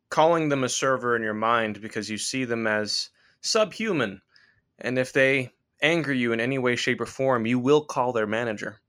calling 0.10 0.50
them 0.50 0.64
a 0.64 0.70
server 0.70 1.16
in 1.16 1.24
your 1.24 1.34
mind 1.34 1.82
because 1.82 2.10
you 2.10 2.18
see 2.18 2.46
them 2.46 2.68
as 2.68 3.10
subhuman. 3.42 4.22
And 4.80 5.00
if 5.00 5.14
they 5.14 5.52
anger 5.82 6.14
you 6.14 6.34
in 6.34 6.40
any 6.40 6.58
way, 6.58 6.76
shape, 6.76 7.02
or 7.02 7.06
form, 7.06 7.46
you 7.46 7.60
will 7.60 7.86
call 7.86 8.14
their 8.14 8.28
manager. 8.28 8.80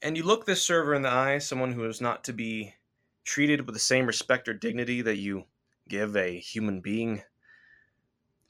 And 0.00 0.16
you 0.16 0.22
look 0.22 0.46
this 0.46 0.62
server 0.62 0.94
in 0.94 1.02
the 1.02 1.10
eye, 1.10 1.38
someone 1.38 1.72
who 1.72 1.84
is 1.84 2.00
not 2.00 2.24
to 2.24 2.32
be 2.32 2.74
treated 3.24 3.66
with 3.66 3.74
the 3.74 3.80
same 3.80 4.06
respect 4.06 4.48
or 4.48 4.54
dignity 4.54 5.02
that 5.02 5.16
you 5.16 5.44
give 5.88 6.16
a 6.16 6.38
human 6.38 6.80
being. 6.80 7.22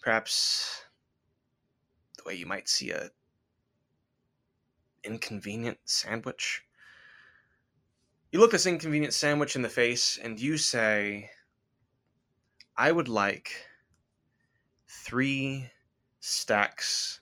Perhaps 0.08 0.84
the 2.16 2.22
way 2.24 2.34
you 2.34 2.46
might 2.46 2.66
see 2.66 2.92
a 2.92 3.10
inconvenient 5.04 5.76
sandwich. 5.84 6.62
You 8.32 8.40
look 8.40 8.52
this 8.52 8.64
inconvenient 8.64 9.12
sandwich 9.12 9.54
in 9.54 9.60
the 9.60 9.68
face 9.68 10.16
and 10.16 10.40
you 10.40 10.56
say, 10.56 11.28
I 12.74 12.90
would 12.90 13.08
like 13.08 13.52
three 14.86 15.68
stacks 16.20 17.20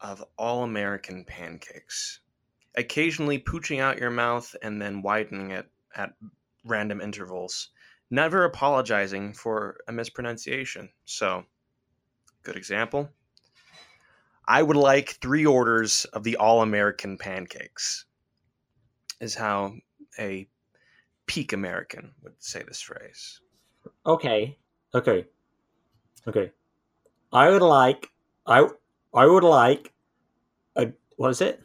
of 0.00 0.24
all 0.38 0.64
American 0.64 1.26
pancakes, 1.26 2.20
occasionally 2.76 3.38
pooching 3.38 3.80
out 3.80 3.98
your 3.98 4.08
mouth 4.08 4.56
and 4.62 4.80
then 4.80 5.02
widening 5.02 5.50
it 5.50 5.68
at 5.94 6.14
random 6.64 7.02
intervals, 7.02 7.68
never 8.10 8.44
apologizing 8.44 9.32
for 9.34 9.78
a 9.88 9.92
mispronunciation. 9.92 10.90
So, 11.04 11.44
good 12.42 12.56
example. 12.56 13.08
I 14.46 14.62
would 14.62 14.76
like 14.76 15.10
three 15.22 15.46
orders 15.46 16.04
of 16.06 16.24
the 16.24 16.36
all 16.36 16.62
American 16.62 17.16
pancakes, 17.16 18.04
is 19.20 19.34
how 19.34 19.74
a 20.18 20.48
peak 21.26 21.52
American 21.52 22.12
would 22.22 22.34
say 22.38 22.64
this 22.66 22.80
phrase. 22.80 23.40
Okay. 24.04 24.58
Okay. 24.92 25.26
Okay. 26.26 26.50
I 27.32 27.48
would 27.50 27.62
like 27.62 28.10
I 28.46 28.68
I 29.14 29.26
would 29.26 29.44
like 29.44 29.92
a 30.74 30.92
what 31.16 31.30
is 31.30 31.40
it? 31.40 31.62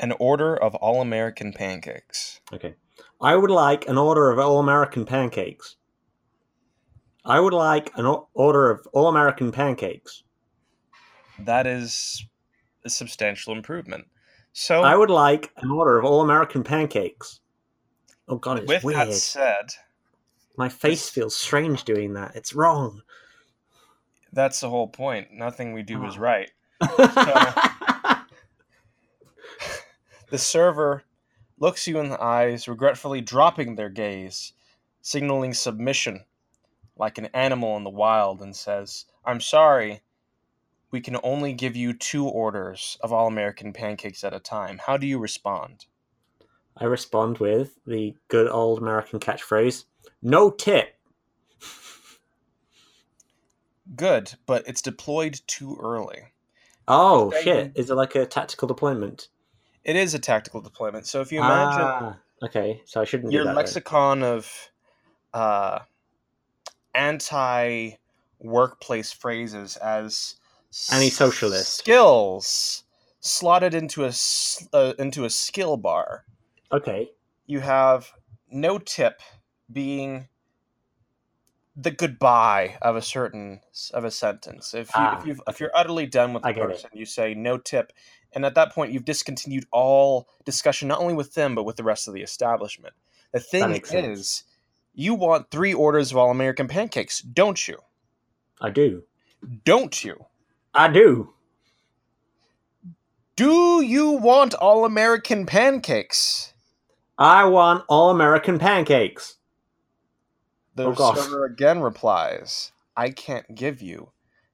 An 0.00 0.12
order 0.18 0.56
of 0.56 0.74
all 0.74 1.00
American 1.00 1.52
pancakes. 1.52 2.40
Okay. 2.52 2.74
I 3.20 3.36
would 3.36 3.50
like 3.50 3.86
an 3.88 3.98
order 3.98 4.30
of 4.30 4.38
all 4.38 4.58
American 4.60 5.04
pancakes. 5.04 5.76
I 7.24 7.38
would 7.38 7.52
like 7.52 7.90
an 7.96 8.06
o- 8.06 8.28
order 8.34 8.70
of 8.70 8.86
all 8.92 9.08
American 9.08 9.52
pancakes. 9.52 10.22
That 11.40 11.66
is 11.66 12.24
a 12.84 12.90
substantial 12.90 13.52
improvement. 13.54 14.06
So, 14.52 14.82
I 14.82 14.96
would 14.96 15.10
like 15.10 15.52
an 15.58 15.70
order 15.70 15.98
of 15.98 16.04
all 16.04 16.22
American 16.22 16.64
pancakes. 16.64 17.40
Oh 18.28 18.36
god, 18.36 18.58
it's 18.60 18.68
with 18.68 18.84
weird. 18.84 19.08
that 19.08 19.12
said, 19.14 19.66
My 20.56 20.68
face 20.68 21.08
feels 21.08 21.36
strange 21.36 21.84
doing 21.84 22.14
that. 22.14 22.34
It's 22.36 22.54
wrong. 22.54 23.02
that's 24.32 24.60
the 24.60 24.70
whole 24.70 24.88
point. 24.88 25.28
Nothing 25.32 25.72
we 25.72 25.82
do 25.82 26.04
is 26.06 26.16
Oh. 26.16 26.20
right. 26.20 26.50
The 30.30 30.38
server 30.38 31.02
looks 31.60 31.86
you 31.86 32.00
in 32.00 32.08
the 32.08 32.20
eyes, 32.20 32.66
regretfully 32.66 33.20
dropping 33.20 33.76
their 33.76 33.90
gaze, 33.90 34.52
signaling 35.02 35.54
submission 35.54 36.24
like 36.96 37.18
an 37.18 37.26
animal 37.26 37.76
in 37.76 37.84
the 37.84 37.90
wild, 37.90 38.42
and 38.42 38.54
says, 38.54 39.04
I'm 39.24 39.40
sorry, 39.40 40.02
we 40.90 41.00
can 41.00 41.16
only 41.22 41.52
give 41.52 41.76
you 41.76 41.92
two 41.92 42.26
orders 42.26 42.98
of 43.00 43.12
all 43.12 43.28
American 43.28 43.72
pancakes 43.72 44.24
at 44.24 44.34
a 44.34 44.40
time. 44.40 44.80
How 44.84 44.96
do 44.96 45.06
you 45.06 45.18
respond? 45.18 45.86
I 46.76 46.84
respond 46.84 47.38
with 47.38 47.78
the 47.86 48.14
good 48.28 48.48
old 48.48 48.80
American 48.80 49.20
catchphrase, 49.20 49.84
no 50.22 50.50
tip. 50.50 50.96
Good, 53.96 54.34
but 54.46 54.66
it's 54.66 54.82
deployed 54.82 55.40
too 55.46 55.78
early. 55.82 56.32
Oh 56.86 57.32
shit! 57.42 57.72
Is 57.74 57.90
it 57.90 57.94
like 57.94 58.14
a 58.14 58.26
tactical 58.26 58.68
deployment? 58.68 59.28
It 59.84 59.96
is 59.96 60.14
a 60.14 60.18
tactical 60.18 60.60
deployment. 60.60 61.06
So 61.06 61.20
if 61.20 61.32
you 61.32 61.40
imagine 61.40 61.86
Ah, 61.86 62.18
okay, 62.44 62.82
so 62.84 63.00
I 63.00 63.04
shouldn't 63.04 63.32
your 63.32 63.42
do 63.42 63.48
that. 63.48 63.54
then. 63.56 63.56
lexicon 63.56 64.22
of 64.22 64.70
uh, 65.32 65.80
anti 66.94 67.92
workplace 68.38 69.12
phrases 69.12 69.76
as 69.76 70.36
Anti-socialist. 70.92 71.78
skills 71.78 72.84
slotted 73.20 73.74
into 73.74 74.04
a 74.04 74.12
uh, 74.72 74.94
into 74.98 75.24
a 75.24 75.30
skill 75.30 75.76
bar. 75.76 76.24
Okay, 76.72 77.10
You 77.46 77.60
have 77.60 78.12
no 78.50 78.78
tip 78.78 79.20
being 79.72 80.28
the 81.76 81.90
goodbye 81.90 82.76
of 82.82 82.96
a 82.96 83.02
certain 83.02 83.60
of 83.94 84.04
a 84.04 84.10
sentence. 84.10 84.74
If 84.74 84.96
you 84.96 85.06
Ah, 85.06 85.18
if 85.18 85.24
you 85.24 85.36
if 85.48 85.60
you're 85.60 85.70
utterly 85.74 86.06
done 86.06 86.32
with 86.34 86.42
the 86.42 86.50
get 86.52 86.70
it. 86.70 86.76
person, 86.76 86.90
you 86.92 87.06
say 87.06 87.34
no 87.34 87.58
tip, 87.58 87.92
and 88.32 88.44
at 88.44 88.54
that 88.54 88.72
point 88.72 88.92
you've 88.92 89.04
discontinued 89.04 89.66
all 89.72 90.28
discussion 90.44 90.88
not 90.88 91.00
only 91.00 91.14
with 91.14 91.34
them 91.34 91.54
but 91.54 91.64
with 91.64 91.76
the 91.76 91.84
rest 91.84 92.08
of 92.08 92.14
the 92.14 92.22
establishment. 92.22 92.94
The 93.32 93.40
thing 93.40 93.70
makes 93.70 93.90
sense. 93.90 94.18
is, 94.18 94.42
you 94.94 95.14
want 95.14 95.50
three 95.50 95.72
orders 95.72 96.10
of 96.10 96.16
all 96.16 96.30
American 96.30 96.66
pancakes, 96.68 97.20
don't 97.20 97.66
you? 97.68 97.78
I 98.60 98.70
do. 98.70 99.04
Don't 99.64 100.02
you? 100.04 100.26
I 100.74 100.88
do. 100.88 101.32
Do 103.36 103.82
you 103.82 104.10
want 104.10 104.54
all 104.54 104.84
American 104.84 105.46
pancakes? 105.46 106.52
I 107.16 107.44
want 107.44 107.84
all 107.88 108.10
American 108.10 108.58
pancakes. 108.58 109.36
The 110.74 110.86
Oh, 110.88 111.14
server 111.14 111.44
again 111.44 111.80
replies, 111.80 112.72
I 112.96 113.10
can't 113.10 113.54
give 113.54 113.80
you 113.82 114.12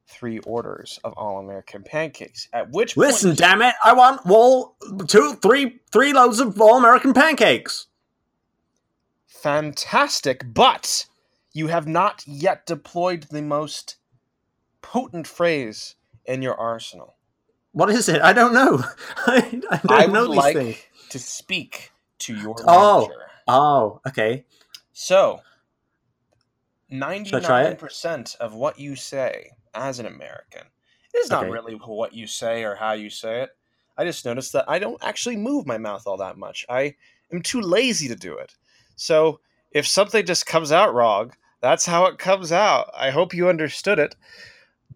three 0.08 0.38
orders 0.40 0.98
of 1.04 1.12
all 1.14 1.38
American 1.38 1.82
pancakes. 1.82 2.48
At 2.52 2.70
which 2.70 2.94
point 2.94 3.08
Listen, 3.08 3.34
damn 3.34 3.62
it! 3.62 3.74
I 3.84 3.92
want 3.92 4.20
all 4.28 4.76
two, 5.08 5.34
three, 5.34 5.80
three 5.92 6.12
loads 6.12 6.40
of 6.40 6.60
all 6.60 6.78
American 6.78 7.12
pancakes. 7.14 7.86
fantastic, 9.26 10.42
but 10.54 11.06
you 11.52 11.68
have 11.68 11.86
not 11.86 12.22
yet 12.26 12.66
deployed 12.66 13.24
the 13.30 13.42
most 13.42 13.96
potent 14.82 15.26
phrase 15.26 15.96
in 16.24 16.42
your 16.42 16.54
arsenal. 16.58 17.16
What 17.72 17.90
is 17.90 18.08
it? 18.08 18.22
I 18.22 18.32
don't 18.32 18.54
know. 18.54 18.82
I, 19.26 19.60
I 19.70 19.80
don't 19.86 19.90
I 19.90 20.06
know 20.06 20.22
would 20.22 20.32
these 20.32 20.36
like 20.36 20.56
things. 20.56 20.76
to 21.10 21.18
speak 21.18 21.92
to 22.20 22.34
your 22.34 22.56
Oh. 22.66 23.00
manager. 23.00 23.20
Oh, 23.48 24.00
okay. 24.08 24.44
So, 24.92 25.40
it? 26.88 26.94
99% 26.94 28.36
of 28.36 28.54
what 28.54 28.78
you 28.78 28.96
say 28.96 29.50
as 29.76 29.98
an 29.98 30.06
American 30.06 30.62
It 31.14 31.18
is 31.18 31.30
not 31.30 31.42
Okay. 31.42 31.50
really 31.50 31.74
what 31.74 32.12
you 32.14 32.26
say 32.26 32.64
or 32.64 32.74
how 32.74 32.92
you 32.92 33.10
say 33.10 33.42
it. 33.42 33.50
I 33.96 34.04
just 34.04 34.24
noticed 34.24 34.52
that 34.52 34.68
I 34.68 34.78
don't 34.78 35.02
actually 35.02 35.36
move 35.36 35.66
my 35.66 35.78
mouth 35.78 36.06
all 36.06 36.16
that 36.18 36.36
much. 36.38 36.66
I 36.68 36.96
am 37.32 37.42
too 37.42 37.60
lazy 37.60 38.08
to 38.08 38.16
do 38.16 38.36
it. 38.38 38.54
So, 38.96 39.40
if 39.72 39.86
something 39.86 40.24
just 40.24 40.46
comes 40.46 40.72
out 40.72 40.94
wrong, 40.94 41.32
that's 41.60 41.86
how 41.86 42.06
it 42.06 42.18
comes 42.18 42.52
out. 42.52 42.90
I 42.94 43.10
hope 43.10 43.34
you 43.34 43.48
understood 43.48 43.98
it. 43.98 44.14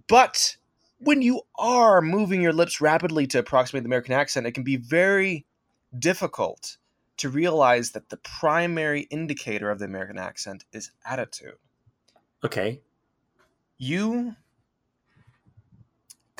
But 0.08 0.56
when 0.98 1.22
you 1.22 1.42
are 1.56 2.00
moving 2.02 2.42
your 2.42 2.52
lips 2.52 2.80
rapidly 2.80 3.26
to 3.28 3.38
approximate 3.38 3.82
the 3.84 3.88
American 3.88 4.14
accent, 4.14 4.46
it 4.46 4.52
can 4.52 4.64
be 4.64 4.76
very 4.76 5.46
difficult 5.98 6.76
to 7.18 7.28
realize 7.28 7.90
that 7.92 8.08
the 8.08 8.16
primary 8.18 9.02
indicator 9.10 9.70
of 9.70 9.78
the 9.78 9.84
American 9.84 10.18
accent 10.18 10.64
is 10.72 10.90
attitude. 11.04 11.56
Okay. 12.44 12.80
You 13.78 14.36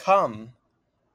come 0.00 0.56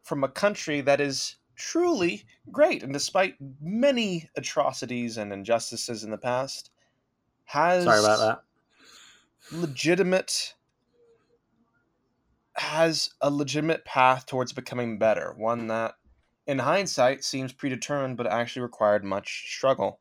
from 0.03 0.23
a 0.23 0.29
country 0.29 0.81
that 0.81 1.01
is 1.01 1.37
truly 1.55 2.25
great, 2.51 2.83
and 2.83 2.93
despite 2.93 3.37
many 3.61 4.29
atrocities 4.37 5.17
and 5.17 5.33
injustices 5.33 6.03
in 6.03 6.11
the 6.11 6.17
past, 6.19 6.71
has 7.45 7.85
Sorry 7.85 7.99
about 7.99 8.19
that. 8.19 8.43
legitimate 9.49 10.55
has 12.55 13.13
a 13.21 13.29
legitimate 13.29 13.83
path 13.85 14.25
towards 14.25 14.53
becoming 14.53 14.97
better 14.97 15.33
one 15.33 15.67
that 15.67 15.95
in 16.47 16.59
hindsight 16.59 17.23
seems 17.23 17.51
predetermined 17.53 18.15
but 18.17 18.27
actually 18.27 18.61
required 18.61 19.03
much 19.03 19.45
struggle 19.47 19.99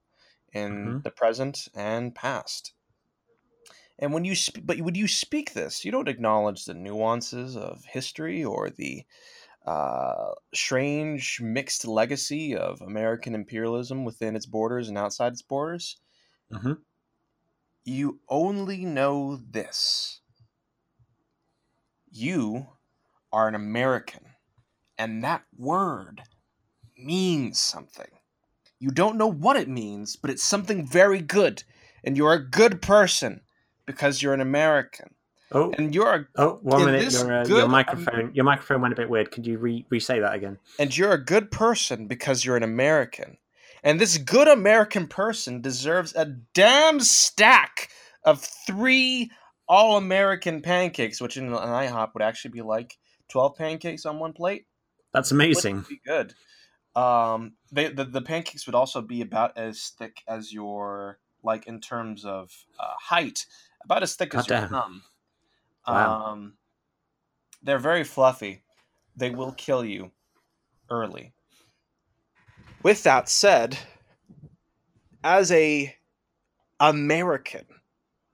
in 0.53 0.97
Mhm. 0.97 1.05
the 1.05 1.11
present 1.11 1.69
and 1.75 2.15
past 2.15 2.75
and 3.99 4.13
when 4.13 4.25
you 4.25 4.35
sp- 4.37 4.63
but 4.65 4.81
when 4.81 4.95
you 4.95 5.09
speak 5.09 5.53
this 5.53 5.85
you 5.85 5.91
don't 5.93 6.09
acknowledge 6.09 6.65
the 6.65 6.75
nuances 6.75 7.57
of 7.57 7.85
history 7.85 8.45
or 8.45 8.71
the 8.71 9.05
uh, 9.67 10.33
strange 10.55 11.41
mixed 11.41 11.87
legacy 11.87 12.57
of 12.57 12.81
American 12.83 13.35
imperialism 13.35 14.05
within 14.05 14.37
its 14.37 14.47
borders 14.47 14.89
and 14.89 14.99
outside 14.99 15.33
its 15.33 15.43
borders. 15.43 15.99
Mhm. 16.51 16.85
You 17.87 18.21
only 18.29 18.85
know 18.85 19.37
this. 19.37 20.21
You 22.13 22.79
are 23.33 23.49
an 23.49 23.55
American, 23.55 24.37
and 24.99 25.25
that 25.25 25.47
word 25.57 26.25
means 26.97 27.61
something. 27.61 28.21
You 28.81 28.91
don't 28.91 29.19
know 29.19 29.29
what 29.31 29.57
it 29.57 29.69
means, 29.69 30.17
but 30.17 30.31
it's 30.31 30.45
something 30.45 30.87
very 30.87 31.23
good, 31.23 31.65
and 32.05 32.17
you're 32.17 32.35
a 32.35 32.45
good 32.51 32.83
person 32.83 33.44
because 33.87 34.23
you're 34.23 34.35
an 34.35 34.41
American. 34.41 35.15
Oh, 35.53 35.73
And 35.77 35.95
you're 35.95 36.13
a 36.15 36.27
oh, 36.37 36.59
one 36.63 36.81
in 36.81 36.87
minute. 36.87 37.05
this 37.05 37.23
Your, 37.23 37.33
uh, 37.33 37.43
good 37.45 37.51
your 37.51 37.63
Am- 37.65 37.71
microphone, 37.71 38.31
your 38.35 38.45
microphone 38.45 38.81
went 38.81 38.93
a 38.93 38.97
bit 38.97 39.09
weird. 39.09 39.31
Could 39.31 39.47
you 39.47 39.59
re 39.59 39.85
re 39.89 40.01
say 40.01 40.19
that 40.21 40.35
again? 40.35 40.59
and 40.79 40.97
you're 40.97 41.13
a 41.13 41.23
good 41.25 41.51
person 41.51 42.07
because 42.09 42.45
you're 42.45 42.57
an 42.57 42.63
American. 42.63 43.37
And 43.85 44.01
this 44.01 44.17
good 44.19 44.49
American 44.49 45.07
person 45.07 45.61
deserves 45.61 46.15
a 46.17 46.25
damn 46.55 46.99
stack 47.01 47.91
of 48.25 48.41
three 48.41 49.31
all 49.69 49.97
American 49.99 50.63
pancakes, 50.63 51.21
which 51.21 51.37
in 51.37 51.47
an 51.49 51.53
IHOP 51.53 52.15
would 52.15 52.23
actually 52.23 52.51
be 52.53 52.63
like 52.63 52.97
12 53.29 53.55
pancakes 53.57 54.07
on 54.07 54.19
one 54.19 54.33
plate. 54.33 54.67
That's 55.13 55.31
Would 55.31 55.41
amazing. 55.41 55.85
be 55.89 56.01
good. 56.05 56.35
Um, 56.97 57.53
they, 57.73 57.89
the, 57.89 58.05
the 58.05 58.23
pancakes 58.23 58.67
would 58.67 58.75
also 58.75 59.01
be 59.03 59.21
about 59.21 59.57
as 59.59 59.93
thick 59.99 60.23
as 60.29 60.53
your, 60.53 61.19
like 61.43 61.67
in 61.67 61.81
terms 61.81 62.25
of 62.25 62.51
uh, 62.81 62.93
height, 63.01 63.47
about 63.85 64.03
as 64.03 64.15
thick 64.15 64.35
as 64.35 64.49
your 64.49 64.61
Goddamn. 64.61 64.71
thumb. 64.71 65.03
Wow. 65.87 66.23
Um, 66.33 66.55
they're 67.63 67.79
very 67.79 68.05
fluffy. 68.05 68.63
They 69.17 69.31
will 69.31 69.53
kill 69.53 69.85
you 69.85 70.11
early. 70.91 71.33
With 72.83 73.03
that 73.05 73.29
said, 73.29 73.79
as 75.23 75.51
a 75.53 75.95
American, 76.81 77.65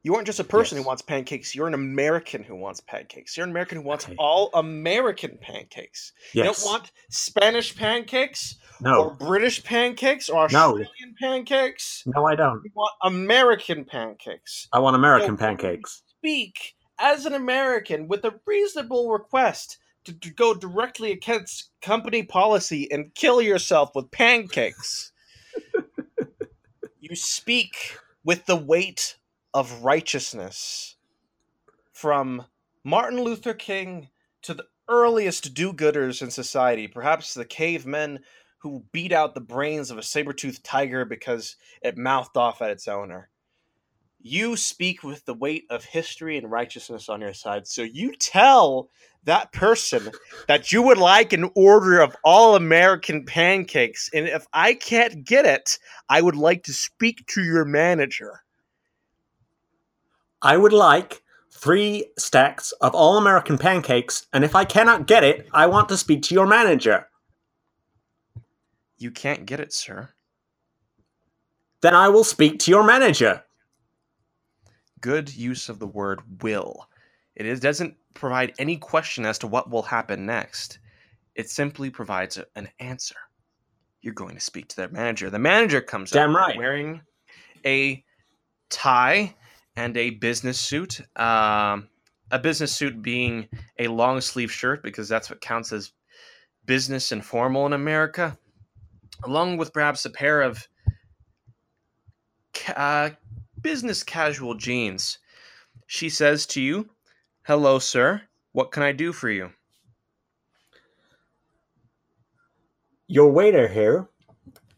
you 0.03 0.15
aren't 0.15 0.27
just 0.27 0.41
a 0.41 0.45
person 0.45 0.77
Yes. 0.77 0.85
who 0.85 0.89
wants 0.89 1.03
pancakes. 1.03 1.55
You're 1.55 1.69
an 1.69 1.75
American 1.75 2.43
who 2.43 2.57
wants 2.57 2.81
pancakes. 2.81 3.37
You're 3.37 3.45
an 3.45 3.51
American 3.51 3.79
who 3.79 3.85
wants 3.85 4.09
all 4.19 4.51
American 4.55 5.39
pancakes. 5.41 6.13
You 6.33 6.43
don't 6.43 6.59
want 6.65 6.91
Spanish 7.11 7.77
pancakes 7.77 8.57
no. 8.81 9.11
British 9.11 9.63
pancakes 9.63 10.29
or 10.29 10.49
No. 10.51 10.79
Australian 10.79 11.15
pancakes. 11.21 12.03
No, 12.07 12.27
I 12.27 12.35
don't. 12.35 12.61
You 12.65 12.71
want 12.75 12.93
American 13.03 13.85
pancakes. 13.85 14.69
I 14.73 14.79
want 14.79 14.97
American 14.97 15.33
No. 15.33 15.37
pancakes. 15.37 16.03
Speak 16.19 16.75
as 16.99 17.27
an 17.27 17.35
American 17.35 18.09
with 18.09 18.25
a 18.25 18.39
reasonable 18.47 19.11
request 19.11 19.79
to, 20.05 20.13
to 20.13 20.31
go 20.31 20.55
directly 20.55 21.13
against 21.13 21.71
company 21.83 22.23
policy 22.23 22.91
and 22.91 23.15
kill 23.15 23.41
yourself 23.41 23.91
with 23.95 24.11
pancakes. 24.11 25.13
you 27.01 27.17
speak 27.17 27.97
with 28.25 28.47
the 28.47 28.57
weight 28.57 29.17
of 29.55 29.83
righteousness. 29.83 30.97
From 31.93 32.47
Martin 32.85 33.21
Luther 33.23 33.55
King 33.55 34.09
to 34.43 34.55
the 34.55 34.65
earliest 34.89 35.55
do 35.55 35.73
gooders 35.73 36.23
in 36.23 36.31
society, 36.31 36.87
perhaps 36.87 37.35
the 37.35 37.45
cavemen 37.45 38.21
who 38.61 38.85
beat 38.93 39.13
out 39.13 39.35
the 39.35 39.41
brains 39.41 39.91
of 39.91 39.99
a 39.99 40.03
saber 40.03 40.33
toothed 40.33 40.65
tiger 40.65 41.05
because 41.05 41.57
it 41.83 41.97
mouthed 41.97 42.37
off 42.37 42.63
at 42.63 42.71
its 42.71 42.89
owner. 42.89 43.29
You 44.23 44.57
speak 44.57 45.03
with 45.03 45.25
the 45.25 45.35
weight 45.35 45.65
of 45.71 45.85
history 45.85 46.37
and 46.37 46.51
righteousness 46.51 47.09
on 47.09 47.23
your 47.23 47.33
side. 47.33 47.67
So 47.67 47.83
you 47.83 48.15
tell 48.15 48.91
that 49.25 49.53
person 49.53 50.11
that 50.47 50.73
you 50.73 50.83
would 50.83 50.99
like 50.99 51.33
an 51.33 51.51
order 51.55 52.01
of 52.01 52.15
all 52.23 52.55
American 52.55 53.25
pancakes. 53.25 54.11
And 54.13 54.27
if 54.27 54.47
I 54.53 54.75
can't 54.75 55.25
get 55.25 55.47
it, 55.47 55.79
I 56.09 56.21
would 56.21 56.37
like 56.37 56.65
to 56.65 56.73
speak 56.73 57.27
to 57.29 57.43
your 57.43 57.65
manager. 57.65 58.43
I 60.43 60.57
would 60.57 60.73
like 60.73 61.23
three 61.51 62.07
stacks 62.19 62.73
of 62.81 62.95
all 62.95 63.19
American 63.19 63.59
pancakes, 63.59 64.27
and 64.33 64.45
if 64.45 64.55
I 64.55 64.65
cannot 64.65 65.07
get 65.07 65.25
it, 65.25 65.47
I 65.53 65.67
want 65.67 65.91
to 65.91 65.97
speak 65.99 66.23
to 66.23 66.35
your 66.35 66.47
manager. 66.47 67.10
You 69.01 69.11
can't 69.11 69.47
get 69.47 69.59
it, 69.61 69.73
sir. 69.73 70.11
Then 71.81 71.95
I 71.95 72.09
will 72.09 72.25
speak 72.25 72.59
to 72.61 72.71
your 72.71 72.85
manager. 72.85 73.43
Good 75.01 75.35
use 75.35 75.71
of 75.71 75.79
the 75.79 75.87
word 75.87 76.21
will. 76.43 76.87
It 77.35 77.47
is, 77.47 77.59
doesn't 77.59 77.97
provide 78.13 78.53
any 78.59 78.77
question 78.77 79.25
as 79.25 79.39
to 79.39 79.47
what 79.47 79.71
will 79.71 79.83
happen 79.83 80.27
next. 80.27 80.79
It 81.35 81.49
simply 81.49 81.89
provides 81.89 82.37
a- 82.37 82.47
an 82.55 82.69
answer. 82.79 83.17
You're 84.03 84.13
going 84.15 84.35
to 84.35 84.41
speak 84.41 84.69
to 84.69 84.77
their 84.77 84.89
manager. 84.91 85.31
The 85.31 85.39
manager 85.39 85.81
comes 85.81 86.11
Damn 86.11 86.37
up 86.37 86.49
right. 86.49 86.57
wearing 86.59 87.01
a 87.65 88.05
tie 88.69 89.35
and 89.77 89.97
a 89.97 90.11
business 90.11 90.61
suit. 90.61 91.01
Um, 91.17 91.89
a 92.31 92.39
business 92.39 92.73
suit 92.73 93.01
being 93.01 93.49
a 93.79 93.89
long 93.89 94.21
sleeve 94.21 94.53
shirt 94.53 94.83
because 94.83 95.09
that's 95.09 95.31
what 95.31 95.41
counts 95.41 95.73
as 95.73 95.93
business 96.67 97.11
and 97.13 97.25
formal 97.25 97.67
in 97.67 97.73
America, 97.73 98.39
along 99.25 99.57
with 99.57 99.73
perhaps 99.73 100.05
a 100.05 100.11
pair 100.11 100.43
of 100.43 100.67
ca- 102.55 102.73
uh, 102.73 103.11
business 103.61 104.03
casual 104.03 104.55
jeans. 104.55 105.19
She 105.87 106.09
says 106.09 106.47
to 106.47 106.61
you, 106.61 106.91
Hello, 107.43 107.79
sir. 107.79 108.23
What 108.53 108.73
can 108.73 108.83
I 108.83 108.93
do 108.93 109.13
for 109.13 109.31
you? 109.31 109.51
Your 113.07 113.31
waiter 113.33 113.67
here 113.67 114.09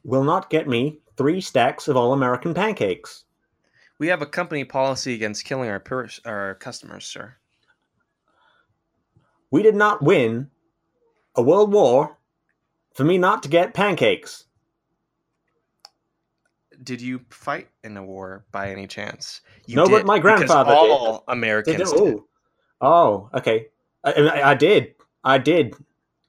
will 0.05 0.24
not 0.24 0.50
get 0.50 0.66
me 0.66 1.00
three 1.16 1.40
stacks 1.40 1.88
of 1.88 1.96
all 1.96 2.12
American 2.12 2.55
pancakes. 2.55 3.24
We 3.98 4.09
have 4.09 4.22
a 4.22 4.26
company 4.26 4.64
policy 4.64 5.14
against 5.14 5.44
killing 5.44 5.68
our, 5.68 5.81
pers- 5.81 6.20
our 6.24 6.55
customers, 6.57 7.05
sir. 7.05 7.35
We 9.50 9.62
did 9.62 9.76
not 9.76 10.02
win 10.02 10.50
a 11.35 11.42
world 11.42 11.72
war 11.72 12.16
for 12.94 13.05
me 13.05 13.18
not 13.18 13.42
to 13.44 13.48
get 13.48 13.74
pancakes. 13.74 14.44
Did 16.83 17.00
you 17.00 17.20
fight 17.31 17.68
in 17.85 17.96
a 17.96 18.02
war 18.05 18.44
by 18.50 18.70
any 18.70 18.87
chance? 18.87 19.40
You 19.66 19.76
No, 19.76 19.85
but 19.87 19.98
did, 19.98 20.07
my 20.07 20.18
because 20.18 20.38
grandfather 20.38 20.72
all 20.74 21.24
They 21.26 21.33
Americans 21.33 21.92
did. 21.92 22.00
oh. 22.00 22.26
oh, 22.81 23.31
okay. 23.35 23.66
I, 24.05 24.12
I, 24.12 24.50
I 24.50 24.55
did. 24.55 24.94
I 25.22 25.38
did. 25.38 25.74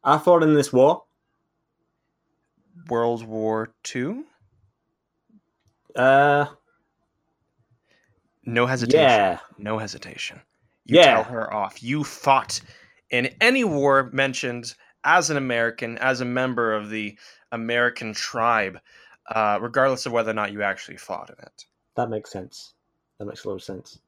I 0.04 0.18
fought 0.20 0.44
in 0.44 0.54
this 0.54 0.72
war. 0.72 1.04
World 2.90 3.26
War 3.26 3.74
II? 3.96 4.24
Uh, 5.96 6.46
No 8.46 8.66
hesitation. 8.68 9.00
yeah. 9.02 9.40
No 9.58 9.78
hesitation. 9.80 10.42
You 10.86 10.98
Yeah. 11.00 11.16
tell 11.16 11.24
her 11.24 11.52
off. 11.54 11.82
You 11.82 12.04
fought 12.04 12.60
in 13.10 13.34
any 13.42 13.64
war 13.64 14.10
mentioned 14.12 14.76
as 15.04 15.30
an 15.30 15.38
American, 15.38 15.98
as 16.00 16.22
a 16.22 16.26
member 16.26 16.74
of 16.74 16.90
the 16.90 17.18
American 17.52 18.14
tribe, 18.14 18.80
uh, 19.34 19.60
regardless 19.62 20.06
of 20.06 20.12
whether 20.12 20.32
or 20.32 20.36
not 20.36 20.52
you 20.52 20.64
actually 20.64 20.98
fought 20.98 21.30
in 21.30 21.36
it. 21.44 21.66
That 21.96 22.10
makes 22.10 22.32
sense. 22.32 22.74
That 23.20 23.26
makes 23.26 23.46
a 23.46 23.50
lot 23.50 23.56
of 23.56 23.64
sense. 23.64 24.00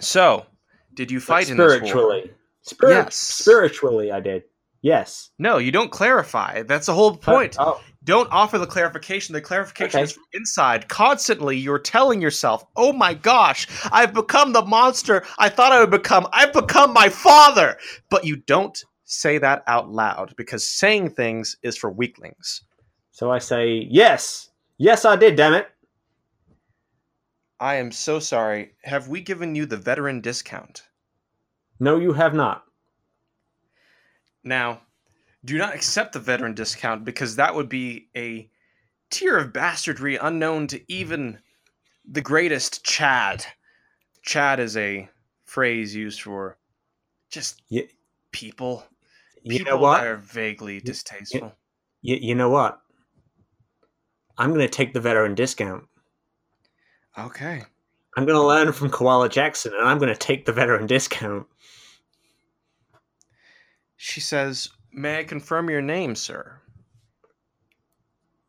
So, 0.00 0.46
did 0.94 1.10
you 1.10 1.18
Like, 1.18 1.26
fight 1.26 1.50
in 1.50 1.56
this 1.56 1.66
war? 1.66 1.78
spiritually. 1.78 2.30
Spirit, 2.62 2.92
Yes. 2.92 3.14
Spiritually, 3.16 4.12
I 4.12 4.20
did. 4.20 4.44
Yes. 4.82 5.30
No, 5.38 5.58
you 5.58 5.72
don't 5.72 5.90
clarify. 5.90 6.62
That's 6.62 6.86
the 6.86 6.94
whole 6.94 7.16
point. 7.16 7.56
Oh, 7.58 7.80
Don't 8.04 8.30
offer 8.30 8.58
the 8.58 8.66
clarification. 8.66 9.32
The 9.32 9.40
clarification 9.40 9.98
Okay. 9.98 10.04
is 10.04 10.12
from 10.12 10.24
inside. 10.32 10.88
Constantly, 10.88 11.56
you're 11.56 11.80
telling 11.80 12.22
yourself, 12.22 12.64
"Oh 12.76 12.92
my 12.92 13.12
gosh, 13.12 13.66
I've 13.90 14.14
become 14.14 14.52
the 14.52 14.62
monster 14.64 15.24
I 15.38 15.48
thought 15.48 15.72
I 15.72 15.80
would 15.80 15.90
become. 15.90 16.28
I've 16.32 16.52
become 16.52 16.92
my 16.92 17.08
father." 17.08 17.76
But 18.08 18.24
you 18.24 18.36
don't 18.36 18.82
say 19.08 19.38
that 19.38 19.64
out 19.66 19.90
loud 19.90 20.34
because 20.36 20.66
saying 20.66 21.10
things 21.10 21.56
is 21.62 21.76
for 21.76 21.90
weaklings. 21.90 22.62
so 23.10 23.32
I 23.32 23.38
say 23.38 23.86
yes. 23.90 24.50
Yes, 24.76 25.04
I 25.04 25.16
did. 25.16 25.34
Damn 25.34 25.54
it. 25.54 25.66
I 27.58 27.76
am 27.76 27.90
so 27.90 28.20
sorry. 28.20 28.72
Have 28.84 29.08
we 29.08 29.20
given 29.20 29.54
you 29.56 29.66
the 29.66 29.76
veteran 29.76 30.20
discount? 30.20 30.82
No, 31.80 31.98
you 31.98 32.12
have 32.12 32.34
not. 32.34 32.64
Now, 34.44 34.82
do 35.44 35.58
not 35.58 35.74
accept 35.74 36.12
the 36.12 36.20
veteran 36.20 36.54
discount 36.54 37.04
because 37.04 37.34
that 37.36 37.54
would 37.54 37.68
be 37.68 38.08
a 38.16 38.48
tier 39.10 39.36
of 39.38 39.52
bastardry 39.52 40.16
unknown 40.16 40.66
to 40.68 40.92
even 40.92 41.38
the 42.08 42.20
greatest 42.20 42.84
Chad. 42.84 43.44
Chad 44.22 44.60
is 44.60 44.76
a 44.76 45.08
phrase 45.44 45.94
used 45.94 46.22
for 46.22 46.58
just 47.30 47.62
Ye- 47.68 47.88
people. 48.32 48.84
You 49.42 49.64
know 49.64 49.76
what? 49.76 50.06
are 50.06 50.16
vaguely 50.16 50.80
distasteful. 50.80 51.54
You, 52.02 52.16
you 52.20 52.34
know 52.34 52.50
what? 52.50 52.80
I'm 54.36 54.50
going 54.50 54.60
to 54.60 54.68
take 54.68 54.92
the 54.92 55.00
veteran 55.00 55.34
discount. 55.34 55.84
Okay. 57.18 57.62
I'm 58.16 58.24
going 58.24 58.38
to 58.38 58.46
learn 58.46 58.72
from 58.72 58.90
Koala 58.90 59.28
Jackson, 59.28 59.72
and 59.74 59.86
I'm 59.86 59.98
going 59.98 60.12
to 60.12 60.18
take 60.18 60.44
the 60.44 60.52
veteran 60.52 60.86
discount. 60.86 61.46
She 63.96 64.20
says, 64.20 64.68
May 64.92 65.20
I 65.20 65.24
confirm 65.24 65.68
your 65.68 65.82
name, 65.82 66.14
sir? 66.14 66.60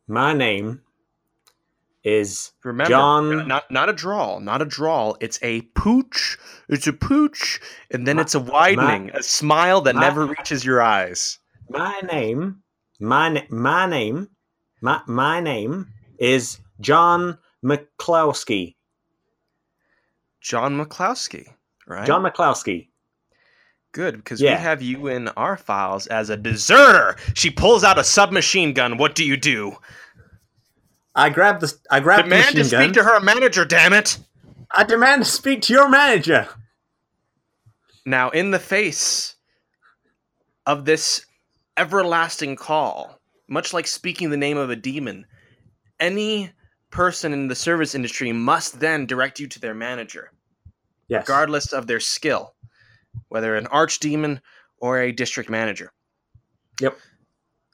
My 0.08 0.34
name 0.34 0.82
is 2.17 2.52
Remember, 2.63 2.89
John- 2.89 3.48
not 3.48 3.69
not 3.72 3.89
a 3.89 3.93
drawl, 3.93 4.39
not 4.39 4.62
a 4.62 4.65
drawl. 4.65 5.17
It's 5.19 5.39
a 5.41 5.62
pooch. 5.76 6.38
It's 6.67 6.88
a 6.88 6.93
pooch, 6.93 7.60
and 7.91 8.06
then 8.08 8.15
My- 8.17 8.22
it's 8.24 8.36
a 8.36 8.39
widening, 8.39 9.12
a 9.13 9.22
smile 9.24 9.82
that 9.82 9.95
my- 9.95 10.02
never 10.02 10.26
reaches 10.26 10.63
your 10.65 10.82
eyes. 10.82 11.39
my 11.69 12.00
name. 12.12 12.63
My 13.00 13.45
my 13.50 13.86
name. 13.86 14.30
My 14.82 15.02
my 15.08 15.39
name 15.39 15.88
is 16.19 16.60
John 16.82 17.38
McCloskey. 17.63 18.76
John 20.41 20.78
McCloskey, 20.84 21.48
right? 21.88 22.08
John 22.08 22.24
McCloskey. 22.24 22.88
Good, 23.91 24.17
because 24.17 24.39
Yeah. 24.39 24.56
we 24.56 24.62
have 24.62 24.82
you 24.82 25.08
in 25.08 25.30
our 25.30 25.58
files 25.58 26.06
as 26.08 26.30
a 26.30 26.38
deserter. 26.38 27.15
She 27.34 27.50
pulls 27.50 27.84
out 27.84 27.98
a 27.98 28.04
submachine 28.04 28.74
gun. 28.74 28.98
What 28.98 29.15
do 29.15 29.26
you 29.26 29.36
do? 29.36 29.78
I 31.15 31.30
grabbed 31.30 31.62
the 31.62 31.74
I 31.91 32.00
grabbed 32.00 32.24
Demand 32.26 32.48
the 32.50 32.52
to 32.52 32.58
machine 32.60 32.72
gun. 32.72 32.84
speak 32.84 32.93
to 32.95 33.04
her 33.04 33.19
manager, 33.19 33.65
damn 33.65 33.93
it! 33.93 34.17
I 34.72 34.84
demand 34.84 35.26
to 35.26 35.30
speak 35.30 35.62
to 35.63 35.74
your 35.74 35.89
manager. 35.89 36.48
Now, 38.06 38.30
in 38.30 38.52
the 38.52 38.60
face 38.60 39.36
of 40.65 40.86
this 40.86 41.26
everlasting 41.78 42.56
call, 42.56 43.19
much 43.48 43.74
like 43.74 43.88
speaking 43.88 44.30
the 44.30 44.38
name 44.38 44.58
of 44.58 44.69
a 44.69 44.76
demon, 44.76 45.26
any 46.00 46.52
person 46.91 47.34
in 47.34 47.48
the 47.48 47.56
service 47.56 47.93
industry 47.95 48.32
must 48.32 48.80
then 48.80 49.06
direct 49.06 49.39
you 49.39 49.48
to 49.48 49.60
their 49.60 49.74
manager, 49.76 50.32
Yes. 51.08 51.22
regardless 51.28 51.74
of 51.74 51.88
their 51.88 52.00
skill, 52.00 52.56
whether 53.30 53.56
an 53.56 53.65
archdemon 53.67 54.41
or 54.78 55.00
a 55.00 55.12
district 55.12 55.50
manager. 55.50 55.91
Yep. 56.82 56.98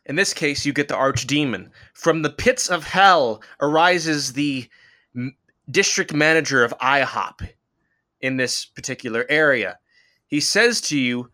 In 0.05 0.15
this 0.15 0.33
case, 0.33 0.65
you 0.65 0.73
get 0.73 0.87
the 0.87 0.95
archdemon. 0.95 1.71
From 1.93 2.21
the 2.21 2.29
pits 2.29 2.69
of 2.69 2.83
hell 2.83 3.41
arises 3.59 4.33
the 4.33 4.69
m- 5.15 5.35
district 5.69 6.13
manager 6.13 6.63
of 6.63 6.73
IHOP 6.79 7.49
in 8.21 8.37
this 8.37 8.65
particular 8.65 9.25
area. 9.29 9.79
He 10.27 10.39
says 10.39 10.79
to 10.81 10.97
you, 10.97 11.31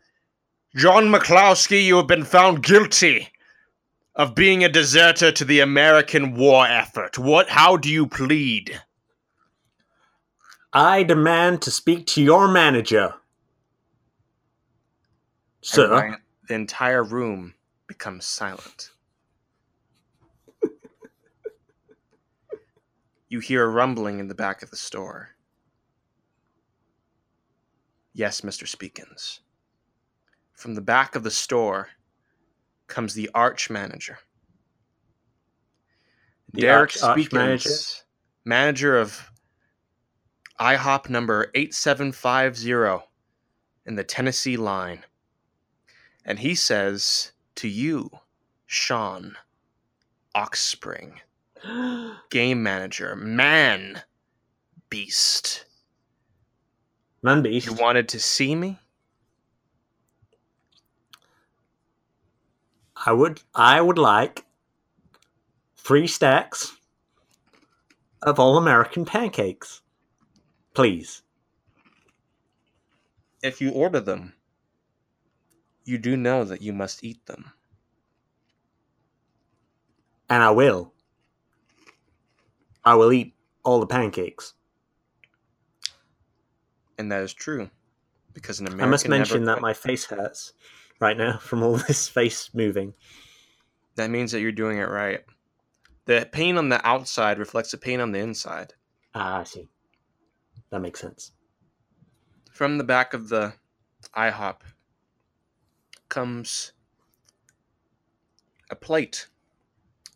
John 0.75 1.05
McCloskey, 1.05 1.83
you 1.83 1.97
have 1.97 2.07
been 2.07 2.23
found 2.23 2.63
guilty 2.63 3.27
of 4.15 4.35
being 4.35 4.63
a 4.63 4.69
deserter 4.69 5.31
to 5.31 5.45
the 5.45 5.59
American 5.59 6.35
war 6.35 6.65
effort. 6.65 7.17
What 7.17 7.49
how 7.49 7.75
do 7.77 7.89
you 7.89 8.07
plead? 8.07 8.81
I 10.73 11.03
demand 11.03 11.61
to 11.63 11.71
speak 11.71 12.07
to 12.07 12.21
your 12.21 12.47
manager. 12.47 13.15
Sir. 15.61 16.17
The 16.47 16.55
entire 16.55 17.03
room 17.03 17.53
becomes 17.91 18.25
silent. 18.25 18.91
you 23.27 23.39
hear 23.41 23.65
a 23.65 23.67
rumbling 23.67 24.19
in 24.19 24.29
the 24.29 24.35
back 24.35 24.63
of 24.63 24.69
the 24.69 24.77
store. 24.77 25.29
Yes, 28.13 28.41
Mr. 28.41 28.63
Speakins. 28.65 29.39
From 30.53 30.73
the 30.75 30.81
back 30.81 31.15
of 31.15 31.23
the 31.23 31.31
store 31.31 31.89
comes 32.87 33.13
the 33.13 33.29
arch 33.33 33.69
manager. 33.69 34.19
The 36.53 36.61
Derek 36.61 36.91
arch- 36.91 37.01
arch 37.03 37.19
Speakins, 37.19 37.33
manager? 37.33 37.69
manager 38.45 38.97
of 38.97 39.31
IHOP 40.61 41.09
number 41.09 41.51
8750 41.55 43.05
in 43.85 43.95
the 43.95 44.03
Tennessee 44.05 44.55
line. 44.55 45.03
And 46.23 46.39
he 46.39 46.53
says 46.55 47.30
to 47.55 47.67
you, 47.67 48.09
Sean 48.65 49.35
Oxspring, 50.35 51.19
game 52.29 52.63
manager, 52.63 53.15
man, 53.15 54.03
beast, 54.89 55.65
Man 57.23 57.41
beast. 57.43 57.67
you 57.67 57.73
wanted 57.73 58.09
to 58.09 58.19
see 58.19 58.55
me? 58.55 58.79
I 63.05 63.11
would 63.11 63.41
I 63.55 63.81
would 63.81 63.97
like 63.97 64.45
three 65.75 66.07
stacks 66.07 66.77
of 68.21 68.39
all 68.39 68.57
American 68.57 69.05
pancakes. 69.05 69.81
Please. 70.73 71.23
If 73.41 73.59
you 73.59 73.71
order 73.71 73.99
them, 73.99 74.33
you 75.85 75.97
do 75.97 76.15
know 76.17 76.43
that 76.43 76.61
you 76.61 76.73
must 76.73 77.03
eat 77.03 77.25
them. 77.25 77.51
And 80.29 80.41
I 80.41 80.51
will. 80.51 80.93
I 82.83 82.95
will 82.95 83.11
eat 83.11 83.35
all 83.63 83.79
the 83.79 83.87
pancakes. 83.87 84.53
And 86.97 87.11
that 87.11 87.23
is 87.23 87.33
true. 87.33 87.69
Because 88.33 88.59
an 88.59 88.67
American 88.67 88.87
I 88.87 88.89
must 88.89 89.07
never 89.07 89.17
mention 89.17 89.45
that 89.45 89.61
my 89.61 89.73
face 89.73 90.05
hurts 90.05 90.53
right 90.99 91.17
now 91.17 91.37
from 91.41 91.63
all 91.63 91.75
this 91.75 92.07
face 92.07 92.49
moving. 92.53 92.93
that 93.95 94.09
means 94.09 94.31
that 94.31 94.39
you're 94.39 94.51
doing 94.51 94.77
it 94.77 94.89
right. 94.89 95.21
The 96.05 96.27
pain 96.31 96.57
on 96.57 96.69
the 96.69 96.85
outside 96.87 97.37
reflects 97.37 97.71
the 97.71 97.77
pain 97.77 97.99
on 97.99 98.11
the 98.11 98.19
inside. 98.19 98.73
Ah, 99.13 99.39
I 99.39 99.43
see. 99.43 99.67
That 100.69 100.79
makes 100.79 101.01
sense. 101.01 101.31
From 102.51 102.77
the 102.77 102.83
back 102.83 103.13
of 103.13 103.29
the 103.29 103.53
IHOP 104.15 104.57
comes 106.11 106.73
a 108.69 108.75
plate 108.75 109.27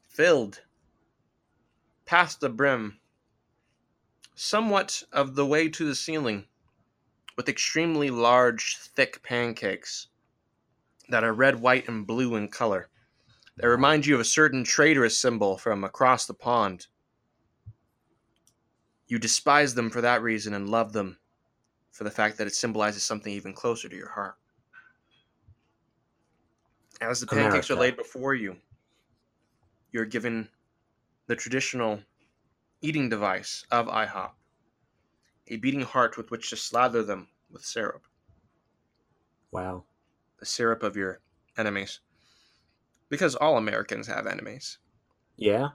filled 0.10 0.62
past 2.06 2.42
the 2.42 2.50
brim, 2.50 3.00
somewhat 4.36 5.04
of 5.14 5.36
the 5.36 5.46
way 5.46 5.70
to 5.70 5.86
the 5.86 5.96
ceiling, 5.96 6.46
with 7.38 7.48
extremely 7.48 8.10
large, 8.10 8.78
thick 8.78 9.24
pancakes 9.24 10.08
that 11.08 11.24
are 11.24 11.34
red, 11.34 11.62
white, 11.62 11.88
and 11.88 12.06
blue 12.06 12.36
in 12.36 12.50
color. 12.50 12.90
that 13.56 13.68
remind 13.68 14.06
you 14.06 14.16
of 14.16 14.22
a 14.22 14.26
certain 14.26 14.66
traitorous 14.66 15.18
symbol 15.18 15.58
from 15.58 15.86
across 15.86 16.26
the 16.26 16.34
pond. 16.34 16.88
You 19.08 19.18
despise 19.18 19.76
them 19.76 19.90
for 19.90 20.02
that 20.02 20.22
reason 20.22 20.54
and 20.54 20.70
love 20.70 20.92
them 20.92 21.20
for 21.94 22.04
the 22.04 22.12
fact 22.12 22.38
that 22.38 22.48
it 22.48 22.54
symbolizes 22.54 23.04
something 23.04 23.32
even 23.32 23.54
closer 23.54 23.88
to 23.88 23.96
your 23.96 24.10
heart. 24.10 24.36
As 27.02 27.20
the 27.20 27.28
pancakes 27.28 27.70
are 27.70 27.76
laid 27.76 27.98
before 27.98 28.34
you, 28.34 28.58
you're 29.92 30.06
given 30.06 30.50
the 31.28 31.36
traditional 31.36 32.00
eating 32.82 33.10
device 33.10 33.66
of 33.72 33.88
IHOP 33.88 34.32
a 35.48 35.58
beating 35.58 35.82
heart 35.82 36.18
with 36.18 36.32
which 36.32 36.50
to 36.50 36.56
slather 36.56 37.04
them 37.04 37.28
with 37.52 37.64
syrup, 37.64 38.08
Wow. 39.52 39.86
the 40.40 40.46
syrup 40.46 40.82
of 40.84 40.96
your 40.96 41.22
enemies. 41.58 42.00
Because 43.10 43.36
all 43.36 43.58
Americans 43.58 44.08
have 44.08 44.26
enemies. 44.26 44.80
Yeah. 45.38 45.70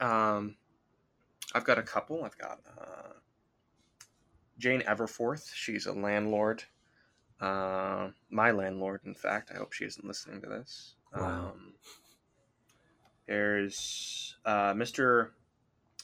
Um, 0.00 0.56
I've 1.54 1.64
got 1.64 1.78
a 1.78 1.82
couple. 1.82 2.24
I've 2.24 2.36
got 2.36 2.60
uh, 2.78 3.12
Jane 4.58 4.82
Everforth. 4.82 5.52
She's 5.54 5.86
a 5.86 5.92
landlord. 5.92 6.64
Uh, 7.40 8.08
my 8.30 8.50
landlord, 8.50 9.00
in 9.04 9.14
fact. 9.14 9.50
I 9.54 9.58
hope 9.58 9.72
she 9.72 9.84
isn't 9.84 10.06
listening 10.06 10.40
to 10.42 10.48
this. 10.48 10.94
Wow. 11.14 11.52
Um, 11.54 11.74
there's 13.26 14.36
uh, 14.44 14.72
Mr. 14.72 15.30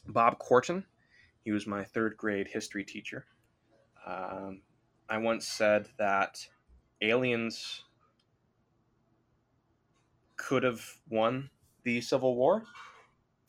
Bob 0.06 0.38
Corton. 0.38 0.84
He 1.44 1.52
was 1.52 1.66
my 1.66 1.84
third 1.84 2.16
grade 2.16 2.48
history 2.48 2.84
teacher. 2.84 3.24
Um, 4.06 4.62
I 5.08 5.18
once 5.18 5.46
said 5.46 5.88
that 5.98 6.46
aliens 7.00 7.84
could 10.36 10.62
have 10.62 10.84
won 11.08 11.50
the 11.84 12.00
Civil 12.00 12.36
War. 12.36 12.64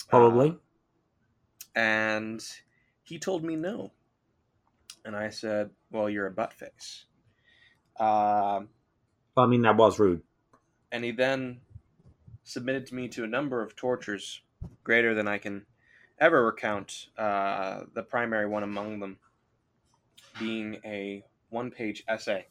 Probably. 0.09 0.49
Um, 0.49 0.59
and 1.75 2.43
he 3.03 3.17
told 3.19 3.43
me 3.43 3.55
no. 3.55 3.91
And 5.05 5.15
I 5.15 5.29
said, 5.29 5.71
Well, 5.91 6.09
you're 6.09 6.27
a 6.27 6.31
butt 6.31 6.53
face. 6.53 7.05
Um, 7.99 8.69
Well, 9.35 9.45
I 9.45 9.47
mean, 9.47 9.61
that 9.63 9.75
was 9.77 9.99
rude. 9.99 10.21
and 10.91 11.03
he 11.03 11.11
then 11.11 11.61
submitted 12.43 12.91
me 12.91 13.07
to 13.09 13.23
a 13.23 13.27
number 13.27 13.61
of 13.61 13.75
tortures 13.75 14.41
greater 14.83 15.13
than 15.13 15.27
I 15.27 15.37
can 15.37 15.65
ever 16.19 16.45
recount. 16.45 17.07
Uh, 17.17 17.85
the 17.93 18.03
primary 18.03 18.47
one 18.47 18.63
among 18.63 18.99
them 18.99 19.17
being 20.39 20.79
a 20.85 21.23
one 21.49 21.71
page 21.71 22.03
essay 22.07 22.47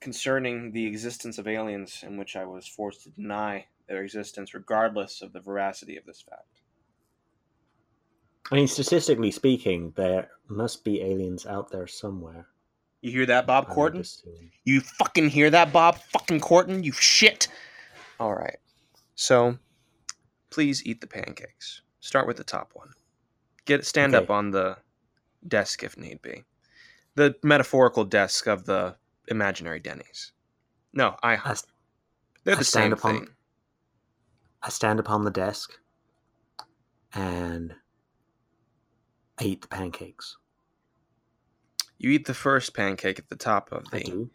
concerning 0.00 0.72
the 0.72 0.86
existence 0.86 1.38
of 1.38 1.48
aliens, 1.48 2.02
in 2.06 2.16
which 2.16 2.36
I 2.36 2.44
was 2.44 2.66
forced 2.68 3.02
to 3.04 3.10
deny 3.10 3.66
their 3.88 4.02
existence 4.04 4.54
regardless 4.54 5.22
of 5.22 5.32
the 5.32 5.40
veracity 5.40 5.96
of 5.96 6.04
this 6.04 6.20
fact. 6.20 6.60
I 8.50 8.56
mean, 8.56 8.68
statistically 8.68 9.30
speaking, 9.30 9.92
there 9.96 10.30
must 10.48 10.84
be 10.84 11.00
aliens 11.02 11.46
out 11.46 11.70
there 11.70 11.86
somewhere. 11.86 12.46
You 13.00 13.10
hear 13.12 13.26
that, 13.26 13.46
Bob 13.46 13.68
Corton? 13.68 14.04
You 14.64 14.80
fucking 14.80 15.28
hear 15.28 15.50
that, 15.50 15.72
Bob 15.72 15.96
fucking 15.98 16.40
Corton? 16.40 16.82
You 16.82 16.92
shit. 16.92 17.48
All 18.18 18.34
right. 18.34 18.58
So, 19.14 19.58
please 20.50 20.84
eat 20.84 21.00
the 21.00 21.06
pancakes. 21.06 21.82
Start 22.00 22.26
with 22.26 22.36
the 22.36 22.44
top 22.44 22.70
one. 22.74 22.92
Get 23.64 23.84
stand 23.86 24.14
Okay. 24.14 24.24
up 24.24 24.30
on 24.30 24.50
the 24.50 24.78
desk 25.46 25.82
if 25.84 25.96
need 25.96 26.20
be. 26.22 26.44
The 27.14 27.36
metaphorical 27.42 28.04
desk 28.04 28.46
of 28.46 28.64
the 28.64 28.96
imaginary 29.28 29.78
Denny's. 29.80 30.32
No, 30.92 31.16
I. 31.22 31.34
I 31.36 31.54
They're 32.44 32.56
the 32.56 32.64
stand 32.64 32.84
same 32.84 32.92
upon- 32.94 33.18
thing. 33.26 33.34
I 34.62 34.70
stand 34.70 34.98
upon 34.98 35.24
the 35.24 35.30
desk 35.30 35.78
and 37.14 37.74
I 39.38 39.44
eat 39.44 39.62
the 39.62 39.68
pancakes. 39.68 40.36
You 41.98 42.10
eat 42.10 42.26
the 42.26 42.34
first 42.34 42.74
pancake 42.74 43.18
at 43.18 43.28
the 43.28 43.36
top 43.36 43.72
of 43.72 43.90
the 43.90 44.28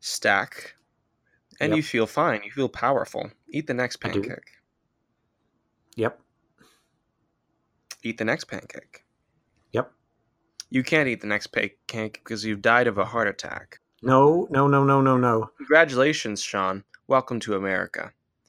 stack, 0.00 0.76
and 1.60 1.70
Yep. 1.70 1.76
you 1.76 1.82
feel 1.82 2.06
fine. 2.06 2.42
You 2.44 2.52
feel 2.52 2.68
powerful. 2.68 3.30
Eat 3.48 3.66
the 3.66 3.74
next 3.74 3.96
pancake. 3.96 4.52
Yep. 5.96 6.20
Eat 8.04 8.18
the 8.18 8.24
next 8.24 8.44
pancake. 8.44 9.04
Yep. 9.72 9.92
You 10.70 10.84
can't 10.84 11.08
eat 11.08 11.20
the 11.20 11.26
next 11.26 11.48
pancake 11.48 12.20
because 12.22 12.44
you've 12.44 12.62
died 12.62 12.86
of 12.86 12.96
a 12.98 13.04
heart 13.04 13.26
attack. 13.26 13.80
No, 14.02 14.46
no, 14.50 14.68
no, 14.68 14.84
no, 14.84 15.00
no, 15.00 15.16
no. 15.16 15.50
Congratulations, 15.56 16.40
Sean. 16.40 16.84
Welcome 17.08 17.40
to 17.40 17.56
America. 17.56 18.12